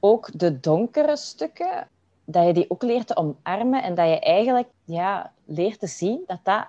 ook 0.00 0.38
de 0.38 0.60
donkere 0.60 1.16
stukken, 1.16 1.88
dat 2.26 2.46
je 2.46 2.52
die 2.52 2.70
ook 2.70 2.82
leert 2.82 3.06
te 3.06 3.16
omarmen 3.16 3.82
en 3.82 3.94
dat 3.94 4.08
je 4.08 4.20
eigenlijk 4.20 4.68
ja, 4.84 5.32
leert 5.44 5.80
te 5.80 5.86
zien 5.86 6.22
dat 6.26 6.40
dat 6.42 6.66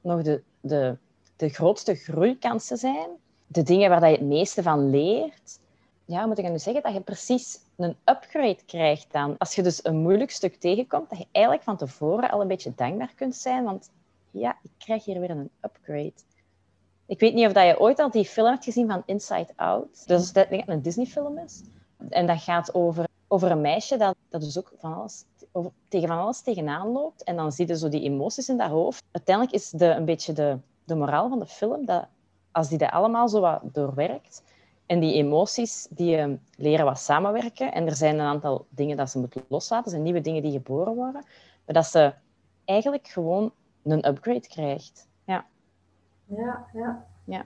nog 0.00 0.22
de, 0.22 0.42
de, 0.60 0.96
de 1.36 1.48
grootste 1.48 1.94
groeikansen 1.94 2.76
zijn. 2.76 3.08
De 3.46 3.62
dingen 3.62 3.90
waar 3.90 4.00
dat 4.00 4.10
je 4.10 4.16
het 4.16 4.26
meeste 4.26 4.62
van 4.62 4.90
leert 4.90 5.58
ja, 6.04 6.26
moet 6.26 6.38
ik 6.38 6.48
nu 6.50 6.58
zeggen, 6.58 6.82
dat 6.82 6.92
je 6.92 7.00
precies 7.00 7.58
een 7.76 7.96
upgrade 8.04 8.58
krijgt 8.66 9.12
dan. 9.12 9.38
Als 9.38 9.54
je 9.54 9.62
dus 9.62 9.84
een 9.84 9.96
moeilijk 9.96 10.30
stuk 10.30 10.54
tegenkomt, 10.54 11.10
dat 11.10 11.18
je 11.18 11.26
eigenlijk 11.32 11.64
van 11.64 11.76
tevoren 11.76 12.30
al 12.30 12.40
een 12.40 12.48
beetje 12.48 12.72
dankbaar 12.74 13.12
kunt 13.14 13.36
zijn, 13.36 13.64
want 13.64 13.90
ja, 14.30 14.58
ik 14.62 14.70
krijg 14.78 15.04
hier 15.04 15.20
weer 15.20 15.30
een 15.30 15.50
upgrade. 15.64 16.12
Ik 17.06 17.20
weet 17.20 17.34
niet 17.34 17.46
of 17.46 17.52
dat 17.52 17.66
je 17.66 17.80
ooit 17.80 17.98
al 17.98 18.10
die 18.10 18.24
film 18.24 18.48
hebt 18.48 18.64
gezien 18.64 18.88
van 18.88 19.02
Inside 19.06 19.52
Out. 19.56 20.06
Dus 20.06 20.32
dat 20.32 20.46
een 20.50 20.82
Disney-film 20.82 21.38
is. 21.38 21.62
En 22.08 22.26
dat 22.26 22.42
gaat 22.42 22.74
over, 22.74 23.06
over 23.34 23.50
een 23.50 23.60
meisje 23.60 23.96
dat, 23.96 24.16
dat 24.28 24.40
dus 24.40 24.58
ook 24.58 24.72
van 24.78 24.94
alles, 24.94 25.24
over, 25.52 25.70
tegen 25.88 26.08
van 26.08 26.18
alles 26.18 26.40
tegenaan 26.40 26.88
loopt. 26.88 27.24
En 27.24 27.36
dan 27.36 27.52
zie 27.52 27.66
je 27.66 27.78
zo 27.78 27.88
die 27.88 28.02
emoties 28.02 28.48
in 28.48 28.56
dat 28.56 28.70
hoofd. 28.70 29.04
Uiteindelijk 29.10 29.56
is 29.56 29.70
de, 29.70 29.86
een 29.86 30.04
beetje 30.04 30.32
de, 30.32 30.58
de 30.84 30.94
moraal 30.94 31.28
van 31.28 31.38
de 31.38 31.46
film 31.46 31.86
dat 31.86 32.06
als 32.52 32.68
die 32.68 32.78
dat 32.78 32.90
allemaal 32.90 33.28
zo 33.28 33.40
wat 33.40 33.60
doorwerkt, 33.62 34.42
en 34.86 35.00
die 35.00 35.14
emoties, 35.14 35.86
die 35.90 36.38
leren 36.56 36.84
wat 36.84 36.98
samenwerken. 36.98 37.72
En 37.72 37.86
er 37.86 37.96
zijn 37.96 38.18
een 38.18 38.26
aantal 38.26 38.66
dingen 38.68 38.96
dat 38.96 39.10
ze 39.10 39.18
moeten 39.18 39.44
loslaten. 39.48 39.84
Er 39.84 39.90
zijn 39.90 40.02
nieuwe 40.02 40.20
dingen 40.20 40.42
die 40.42 40.52
geboren 40.52 40.94
worden. 40.94 41.24
Maar 41.64 41.74
dat 41.74 41.86
ze 41.86 42.14
eigenlijk 42.64 43.08
gewoon 43.08 43.52
een 43.82 44.08
upgrade 44.08 44.48
krijgt. 44.48 45.08
Ja. 45.24 45.46
Ja, 46.26 46.66
ja. 46.72 47.06
ja. 47.24 47.44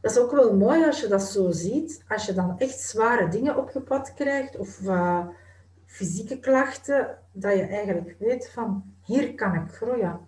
Dat 0.00 0.10
is 0.10 0.18
ook 0.18 0.30
wel 0.30 0.56
mooi 0.56 0.84
als 0.84 1.00
je 1.00 1.08
dat 1.08 1.22
zo 1.22 1.50
ziet. 1.50 2.04
Als 2.08 2.26
je 2.26 2.32
dan 2.32 2.58
echt 2.58 2.80
zware 2.80 3.28
dingen 3.28 3.56
op 3.56 3.70
je 3.70 3.80
pad 3.80 4.14
krijgt. 4.14 4.56
Of 4.56 4.80
uh, 4.80 5.26
fysieke 5.86 6.38
klachten. 6.38 7.18
Dat 7.32 7.52
je 7.56 7.62
eigenlijk 7.62 8.16
weet 8.18 8.50
van, 8.50 8.94
hier 9.04 9.34
kan 9.34 9.54
ik 9.54 9.70
groeien. 9.70 10.20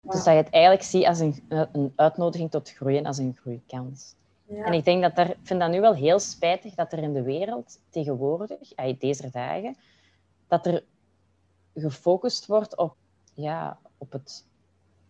Dus 0.00 0.24
dat 0.24 0.34
je 0.34 0.42
het 0.42 0.50
eigenlijk 0.50 0.84
ziet 0.84 1.06
als 1.06 1.18
een, 1.18 1.44
een 1.48 1.92
uitnodiging 1.96 2.50
tot 2.50 2.70
groeien, 2.70 3.06
als 3.06 3.18
een 3.18 3.38
groeikans. 3.40 4.16
En 4.48 4.72
ik 4.72 4.84
denk 4.84 5.02
dat 5.02 5.18
er, 5.18 5.36
vind 5.42 5.60
dat 5.60 5.70
nu 5.70 5.80
wel 5.80 5.94
heel 5.94 6.18
spijtig 6.18 6.74
dat 6.74 6.92
er 6.92 6.98
in 6.98 7.12
de 7.12 7.22
wereld 7.22 7.80
tegenwoordig, 7.90 8.74
deze 8.98 9.30
dagen, 9.30 9.76
dat 10.46 10.66
er 10.66 10.84
gefocust 11.74 12.46
wordt 12.46 12.76
op, 12.76 12.96
ja, 13.34 13.78
op, 13.98 14.12
het, 14.12 14.44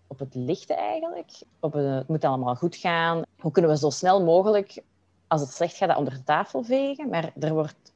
op 0.08 0.18
het 0.18 0.34
lichte 0.34 0.74
eigenlijk. 0.74 1.30
Op 1.60 1.72
het, 1.72 2.08
moet 2.08 2.24
allemaal 2.24 2.54
goed 2.54 2.76
gaan. 2.76 3.22
Hoe 3.40 3.52
kunnen 3.52 3.70
we 3.70 3.76
zo 3.76 3.90
snel 3.90 4.24
mogelijk, 4.24 4.82
als 5.26 5.40
het 5.40 5.50
slecht 5.50 5.76
gaat, 5.76 5.88
dat 5.88 5.98
onder 5.98 6.14
de 6.14 6.24
tafel 6.24 6.62
vegen? 6.62 7.08
Maar 7.08 7.32
er, 7.38 7.52
wordt, 7.52 7.92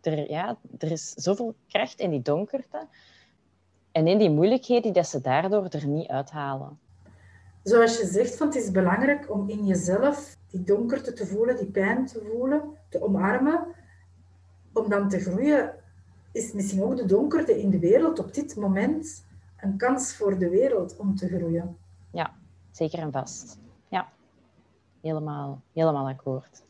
er, 0.00 0.30
ja, 0.30 0.56
er 0.78 0.90
is 0.90 1.10
zoveel 1.10 1.54
kracht 1.68 2.00
in 2.00 2.10
die 2.10 2.22
donkerte 2.22 2.86
en 3.92 4.06
in 4.06 4.18
die 4.18 4.30
moeilijkheden 4.30 4.92
dat 4.92 5.06
ze 5.06 5.20
daardoor 5.20 5.66
er 5.68 5.86
niet 5.86 6.08
uithalen. 6.08 6.78
Zoals 7.62 7.98
je 7.98 8.06
zegt, 8.06 8.38
want 8.38 8.54
het 8.54 8.62
is 8.62 8.70
belangrijk 8.70 9.30
om 9.30 9.48
in 9.48 9.66
jezelf 9.66 10.36
die 10.50 10.62
donkerte 10.62 11.12
te 11.12 11.26
voelen, 11.26 11.56
die 11.56 11.70
pijn 11.70 12.06
te 12.06 12.28
voelen, 12.30 12.62
te 12.88 13.02
omarmen. 13.02 13.66
Om 14.72 14.88
dan 14.88 15.08
te 15.08 15.20
groeien, 15.20 15.74
is 16.32 16.52
misschien 16.52 16.82
ook 16.82 16.96
de 16.96 17.04
donkerte 17.04 17.60
in 17.60 17.70
de 17.70 17.78
wereld 17.78 18.18
op 18.18 18.34
dit 18.34 18.56
moment 18.56 19.24
een 19.60 19.76
kans 19.76 20.16
voor 20.16 20.38
de 20.38 20.48
wereld 20.48 20.96
om 20.96 21.16
te 21.16 21.28
groeien. 21.28 21.76
Ja, 22.12 22.34
zeker 22.70 22.98
en 22.98 23.12
vast. 23.12 23.58
Ja, 23.88 24.08
helemaal, 25.00 25.62
helemaal 25.72 26.08
akkoord. 26.08 26.62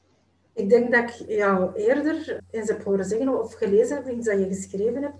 Ik 0.52 0.68
denk 0.68 0.92
dat 0.92 1.10
ik 1.10 1.28
jou 1.28 1.74
eerder 1.74 2.40
eens 2.50 2.68
heb 2.68 2.84
horen 2.84 3.04
zeggen 3.04 3.40
of 3.42 3.54
gelezen 3.54 3.96
heb, 3.96 4.08
iets 4.08 4.26
dat 4.26 4.38
je 4.38 4.46
geschreven 4.46 5.02
hebt, 5.02 5.18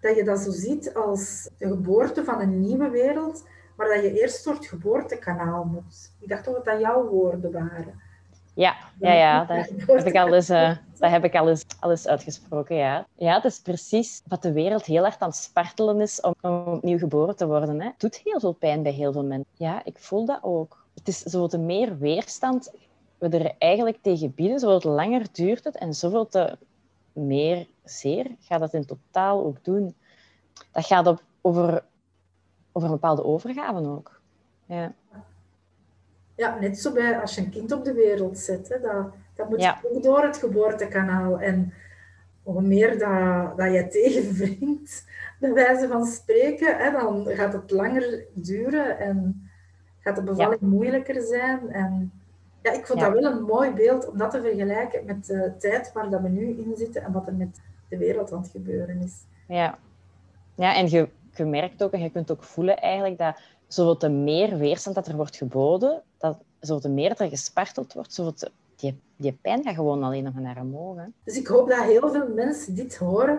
dat 0.00 0.16
je 0.16 0.24
dat 0.24 0.38
zo 0.38 0.50
ziet 0.50 0.94
als 0.94 1.50
de 1.58 1.68
geboorte 1.68 2.24
van 2.24 2.40
een 2.40 2.60
nieuwe 2.60 2.90
wereld 2.90 3.44
maar 3.78 3.88
dat 3.88 4.02
je 4.02 4.20
eerst 4.20 4.44
door 4.44 4.54
het 4.54 4.66
geboortekanaal 4.66 5.64
moet. 5.64 6.12
Ik 6.18 6.28
dacht 6.28 6.44
toch 6.44 6.54
dat 6.54 6.64
dat 6.64 6.80
jouw 6.80 7.08
woorden 7.08 7.52
waren. 7.52 8.00
Ja, 8.58 8.76
ja, 9.00 9.12
ja 9.12 9.44
dat, 9.44 9.68
heb 9.86 10.06
ik 10.06 10.16
al 10.16 10.34
eens, 10.34 10.50
uh, 10.50 10.76
dat 10.98 11.10
heb 11.10 11.24
ik 11.24 11.34
al 11.34 11.48
eens, 11.48 11.64
al 11.80 11.90
eens 11.90 12.06
uitgesproken. 12.06 12.76
Ja. 12.76 13.06
ja, 13.14 13.34
het 13.34 13.44
is 13.44 13.60
precies 13.60 14.22
wat 14.26 14.42
de 14.42 14.52
wereld 14.52 14.84
heel 14.84 15.02
hard 15.02 15.20
aan 15.20 15.28
het 15.28 15.36
spartelen 15.36 16.00
is 16.00 16.20
om, 16.20 16.34
om 16.40 16.64
opnieuw 16.64 16.98
geboren 16.98 17.36
te 17.36 17.46
worden. 17.46 17.80
Hè. 17.80 17.86
Het 17.86 18.00
doet 18.00 18.20
heel 18.24 18.40
veel 18.40 18.52
pijn 18.52 18.82
bij 18.82 18.92
heel 18.92 19.12
veel 19.12 19.24
mensen. 19.24 19.50
Ja, 19.52 19.84
ik 19.84 19.98
voel 19.98 20.24
dat 20.24 20.38
ook. 20.42 20.84
Het 20.94 21.08
is 21.08 21.18
zoveel 21.18 21.48
te 21.48 21.58
meer 21.58 21.98
weerstand 21.98 22.72
we 23.18 23.28
er 23.28 23.54
eigenlijk 23.58 23.98
tegen 24.02 24.34
bieden, 24.34 24.58
zoveel 24.58 24.80
te 24.80 24.88
langer 24.88 25.26
duurt 25.32 25.64
het 25.64 25.76
en 25.76 25.94
zoveel 25.94 26.26
te 26.26 26.58
meer 27.12 27.66
zeer 27.84 28.26
gaat 28.40 28.60
dat 28.60 28.74
in 28.74 28.86
totaal 28.86 29.44
ook 29.44 29.64
doen. 29.64 29.94
Dat 30.72 30.86
gaat 30.86 31.06
op, 31.06 31.22
over 31.40 31.84
over 32.72 32.88
een 32.88 32.94
bepaalde 32.94 33.24
overgaven 33.24 33.86
ook. 33.86 34.20
Ja. 34.66 34.94
Ja, 36.38 36.58
net 36.60 36.78
zo 36.78 36.92
bij 36.92 37.20
als 37.20 37.34
je 37.34 37.40
een 37.40 37.50
kind 37.50 37.72
op 37.72 37.84
de 37.84 37.92
wereld 37.92 38.38
zet. 38.38 38.68
Hè, 38.68 38.80
dat, 38.80 39.06
dat 39.34 39.48
moet 39.48 39.60
ja. 39.60 39.80
ook 39.82 40.02
door 40.02 40.22
het 40.22 40.36
geboortekanaal. 40.36 41.40
En 41.40 41.72
hoe 42.42 42.62
meer 42.62 42.98
dat, 42.98 43.56
dat 43.56 43.72
je 43.72 43.88
tegenwringt, 44.00 45.04
bij 45.40 45.52
wijze 45.52 45.88
van 45.88 46.06
spreken, 46.06 46.76
hè, 46.76 46.90
dan 46.90 47.26
gaat 47.26 47.52
het 47.52 47.70
langer 47.70 48.24
duren 48.32 48.98
en 48.98 49.48
gaat 50.00 50.16
de 50.16 50.22
bevalling 50.22 50.60
moeilijker 50.60 51.22
zijn. 51.22 51.72
En 51.72 52.12
ja, 52.62 52.72
ik 52.72 52.86
vond 52.86 53.00
dat 53.00 53.12
wel 53.12 53.24
een 53.24 53.42
mooi 53.42 53.70
beeld 53.70 54.08
om 54.08 54.18
dat 54.18 54.30
te 54.30 54.40
vergelijken 54.40 55.04
met 55.04 55.26
de 55.26 55.52
tijd 55.58 55.92
waar 55.92 56.10
dat 56.10 56.20
we 56.20 56.28
nu 56.28 56.48
in 56.48 56.72
zitten 56.76 57.02
en 57.02 57.12
wat 57.12 57.26
er 57.26 57.34
met 57.34 57.60
de 57.88 57.96
wereld 57.96 58.32
aan 58.32 58.40
het 58.42 58.50
gebeuren 58.50 59.00
is. 59.02 59.24
Ja, 59.48 59.78
ja 60.54 60.74
en 60.74 60.88
je, 60.88 61.08
je 61.34 61.44
merkt 61.44 61.82
ook 61.82 61.92
en 61.92 62.02
je 62.02 62.10
kunt 62.10 62.30
ook 62.30 62.42
voelen 62.42 62.76
eigenlijk 62.76 63.18
dat 63.18 63.40
zoveel 63.66 63.96
te 63.96 64.08
meer 64.08 64.58
weerstand 64.58 64.96
dat 64.96 65.06
er 65.06 65.16
wordt 65.16 65.36
geboden, 65.36 66.02
dat 66.18 66.38
zoveel 66.60 66.80
te 66.80 66.88
meer 66.88 67.20
er 67.20 67.28
gesparteld 67.28 67.92
wordt, 67.92 68.12
zoveel 68.12 68.34
te, 68.34 68.50
die, 68.76 69.00
die 69.16 69.32
pijn 69.32 69.62
gaat 69.62 69.74
gewoon 69.74 70.02
alleen 70.02 70.24
nog 70.24 70.34
naar 70.34 70.60
omhoog. 70.60 70.96
Hè. 70.96 71.04
Dus 71.24 71.36
ik 71.36 71.46
hoop 71.46 71.68
dat 71.68 71.82
heel 71.82 72.10
veel 72.10 72.28
mensen 72.34 72.74
dit 72.74 72.96
horen 72.96 73.38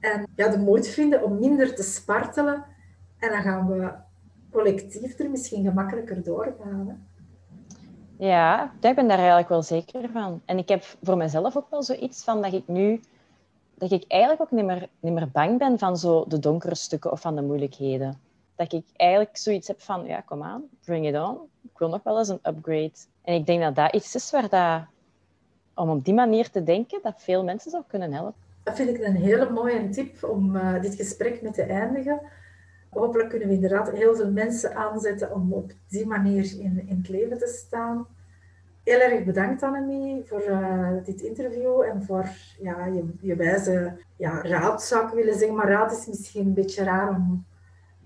en 0.00 0.26
ja, 0.36 0.48
de 0.48 0.58
moed 0.58 0.86
vinden 0.86 1.24
om 1.24 1.38
minder 1.38 1.74
te 1.74 1.82
spartelen. 1.82 2.64
En 3.18 3.30
dan 3.30 3.42
gaan 3.42 3.68
we 3.68 3.92
collectief 4.50 5.18
er 5.18 5.30
misschien 5.30 5.64
gemakkelijker 5.64 6.22
doorgaan. 6.22 6.88
Hè. 6.88 6.94
Ja, 8.26 8.72
ik 8.80 8.94
ben 8.94 9.08
daar 9.08 9.18
eigenlijk 9.18 9.48
wel 9.48 9.62
zeker 9.62 10.08
van. 10.12 10.40
En 10.44 10.58
ik 10.58 10.68
heb 10.68 10.84
voor 11.02 11.16
mezelf 11.16 11.56
ook 11.56 11.70
wel 11.70 11.82
zoiets 11.82 12.24
van 12.24 12.42
dat 12.42 12.52
ik 12.52 12.62
nu 12.66 13.00
dat 13.74 13.90
ik 13.90 14.04
eigenlijk 14.08 14.42
ook 14.42 14.50
niet 14.50 14.64
meer, 14.64 14.88
niet 15.00 15.12
meer 15.12 15.28
bang 15.32 15.58
ben 15.58 15.78
van 15.78 15.96
zo 15.96 16.24
de 16.28 16.38
donkere 16.38 16.74
stukken 16.74 17.12
of 17.12 17.20
van 17.20 17.36
de 17.36 17.42
moeilijkheden. 17.42 18.20
Dat 18.58 18.72
ik 18.72 18.84
eigenlijk 18.96 19.36
zoiets 19.36 19.68
heb 19.68 19.80
van, 19.80 20.04
ja, 20.04 20.20
kom 20.20 20.42
aan, 20.42 20.62
bring 20.84 21.06
it 21.06 21.14
on. 21.14 21.38
Ik 21.62 21.78
wil 21.78 21.88
nog 21.88 22.02
wel 22.02 22.18
eens 22.18 22.28
een 22.28 22.40
upgrade. 22.42 22.92
En 23.22 23.34
ik 23.34 23.46
denk 23.46 23.62
dat 23.62 23.74
dat 23.74 23.94
iets 23.94 24.14
is 24.14 24.30
waar 24.30 24.48
dat, 24.48 24.82
om 25.74 25.90
op 25.90 26.04
die 26.04 26.14
manier 26.14 26.50
te 26.50 26.62
denken, 26.62 26.98
dat 27.02 27.22
veel 27.22 27.44
mensen 27.44 27.70
zou 27.70 27.82
kunnen 27.86 28.12
helpen. 28.12 28.34
Dat 28.62 28.76
vind 28.76 28.88
ik 28.88 29.02
een 29.02 29.16
hele 29.16 29.50
mooie 29.50 29.88
tip 29.88 30.24
om 30.24 30.56
uh, 30.56 30.80
dit 30.80 30.94
gesprek 30.94 31.42
mee 31.42 31.52
te 31.52 31.62
eindigen. 31.62 32.20
Hopelijk 32.90 33.28
kunnen 33.28 33.48
we 33.48 33.54
inderdaad 33.54 33.90
heel 33.90 34.16
veel 34.16 34.30
mensen 34.30 34.74
aanzetten 34.74 35.34
om 35.34 35.52
op 35.52 35.72
die 35.88 36.06
manier 36.06 36.60
in, 36.60 36.84
in 36.88 36.96
het 36.96 37.08
leven 37.08 37.38
te 37.38 37.46
staan. 37.46 38.06
Heel 38.84 39.00
erg 39.00 39.24
bedankt 39.24 39.62
Annemie 39.62 40.24
voor 40.24 40.42
uh, 40.48 40.90
dit 41.04 41.20
interview 41.20 41.80
en 41.80 42.02
voor 42.02 42.28
ja, 42.60 42.86
je, 42.86 43.04
je 43.20 43.36
wijze 43.36 43.96
ja, 44.16 44.42
raad, 44.42 44.82
zou 44.82 45.06
ik 45.06 45.14
willen 45.14 45.38
zeggen. 45.38 45.56
Maar 45.56 45.68
raad 45.68 45.92
is 45.92 46.06
misschien 46.06 46.46
een 46.46 46.54
beetje 46.54 46.84
raar 46.84 47.08
om 47.08 47.46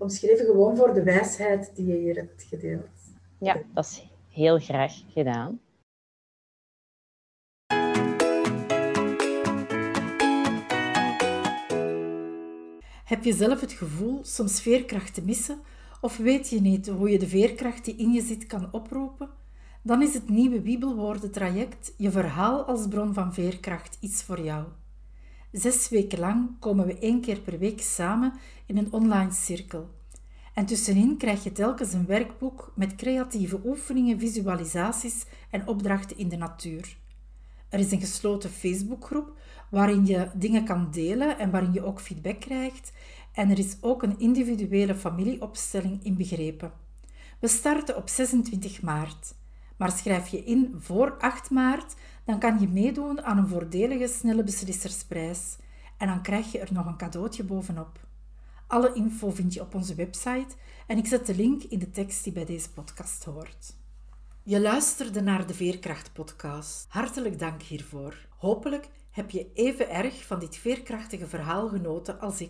omschreven, 0.03 0.45
gewoon 0.45 0.77
voor 0.77 0.93
de 0.93 1.03
wijsheid 1.03 1.75
die 1.75 1.85
je 1.85 1.97
hier 1.97 2.15
hebt 2.15 2.43
gedeeld. 2.43 2.87
Ja, 3.39 3.57
dat 3.73 3.85
is 3.85 4.07
heel 4.29 4.59
graag 4.59 4.93
gedaan. 5.07 5.59
Heb 13.03 13.23
je 13.23 13.33
zelf 13.33 13.61
het 13.61 13.71
gevoel 13.71 14.19
soms 14.23 14.61
veerkracht 14.61 15.13
te 15.13 15.21
missen 15.21 15.57
of 16.01 16.17
weet 16.17 16.49
je 16.49 16.61
niet 16.61 16.87
hoe 16.87 17.09
je 17.09 17.19
de 17.19 17.27
veerkracht 17.27 17.85
die 17.85 17.95
in 17.95 18.11
je 18.11 18.21
zit 18.21 18.45
kan 18.45 18.67
oproepen? 18.71 19.29
Dan 19.83 20.01
is 20.01 20.13
het 20.13 20.29
nieuwe 20.29 20.61
Bibelwoorden 20.61 21.31
traject 21.31 21.93
Je 21.97 22.11
verhaal 22.11 22.63
als 22.63 22.87
bron 22.87 23.13
van 23.13 23.33
veerkracht 23.33 23.97
iets 23.99 24.23
voor 24.23 24.41
jou. 24.41 24.65
Zes 25.53 25.89
weken 25.89 26.19
lang 26.19 26.49
komen 26.59 26.85
we 26.85 26.99
één 26.99 27.21
keer 27.21 27.39
per 27.39 27.59
week 27.59 27.81
samen 27.81 28.33
in 28.65 28.77
een 28.77 28.91
online 28.91 29.31
cirkel. 29.31 29.89
En 30.53 30.65
tussenin 30.65 31.17
krijg 31.17 31.43
je 31.43 31.51
telkens 31.51 31.93
een 31.93 32.05
werkboek 32.05 32.71
met 32.75 32.95
creatieve 32.95 33.59
oefeningen, 33.65 34.19
visualisaties 34.19 35.25
en 35.49 35.67
opdrachten 35.67 36.17
in 36.17 36.29
de 36.29 36.37
natuur. 36.37 36.97
Er 37.69 37.79
is 37.79 37.91
een 37.91 37.99
gesloten 37.99 38.49
Facebookgroep 38.49 39.37
waarin 39.69 40.05
je 40.05 40.29
dingen 40.33 40.65
kan 40.65 40.91
delen 40.91 41.37
en 41.37 41.51
waarin 41.51 41.73
je 41.73 41.83
ook 41.83 42.01
feedback 42.01 42.39
krijgt. 42.39 42.91
En 43.33 43.49
er 43.49 43.59
is 43.59 43.77
ook 43.81 44.03
een 44.03 44.19
individuele 44.19 44.95
familieopstelling 44.95 46.03
inbegrepen. 46.03 46.71
We 47.39 47.47
starten 47.47 47.95
op 47.95 48.09
26 48.09 48.81
maart. 48.81 49.33
Maar 49.77 49.91
schrijf 49.91 50.27
je 50.27 50.43
in 50.43 50.75
voor 50.79 51.17
8 51.19 51.49
maart, 51.49 51.95
dan 52.25 52.39
kan 52.39 52.59
je 52.59 52.67
meedoen 52.67 53.23
aan 53.23 53.37
een 53.37 53.47
voordelige 53.47 54.07
snelle 54.07 54.43
beslissersprijs. 54.43 55.57
En 55.97 56.07
dan 56.07 56.21
krijg 56.21 56.51
je 56.51 56.59
er 56.59 56.73
nog 56.73 56.85
een 56.85 56.97
cadeautje 56.97 57.43
bovenop. 57.43 57.99
Alle 58.67 58.93
info 58.93 59.31
vind 59.31 59.53
je 59.53 59.61
op 59.61 59.75
onze 59.75 59.95
website 59.95 60.55
en 60.87 60.97
ik 60.97 61.05
zet 61.05 61.25
de 61.25 61.35
link 61.35 61.63
in 61.63 61.79
de 61.79 61.89
tekst 61.89 62.23
die 62.23 62.33
bij 62.33 62.45
deze 62.45 62.71
podcast 62.71 63.23
hoort. 63.23 63.75
Je 64.43 64.61
luisterde 64.61 65.21
naar 65.21 65.47
de 65.47 65.53
Veerkracht-podcast. 65.53 66.85
Hartelijk 66.89 67.39
dank 67.39 67.61
hiervoor. 67.61 68.27
Hopelijk 68.37 68.89
heb 69.11 69.29
je 69.29 69.51
even 69.53 69.89
erg 69.89 70.25
van 70.25 70.39
dit 70.39 70.57
veerkrachtige 70.57 71.27
verhaal 71.27 71.67
genoten 71.67 72.19
als 72.19 72.41
ik. 72.41 72.49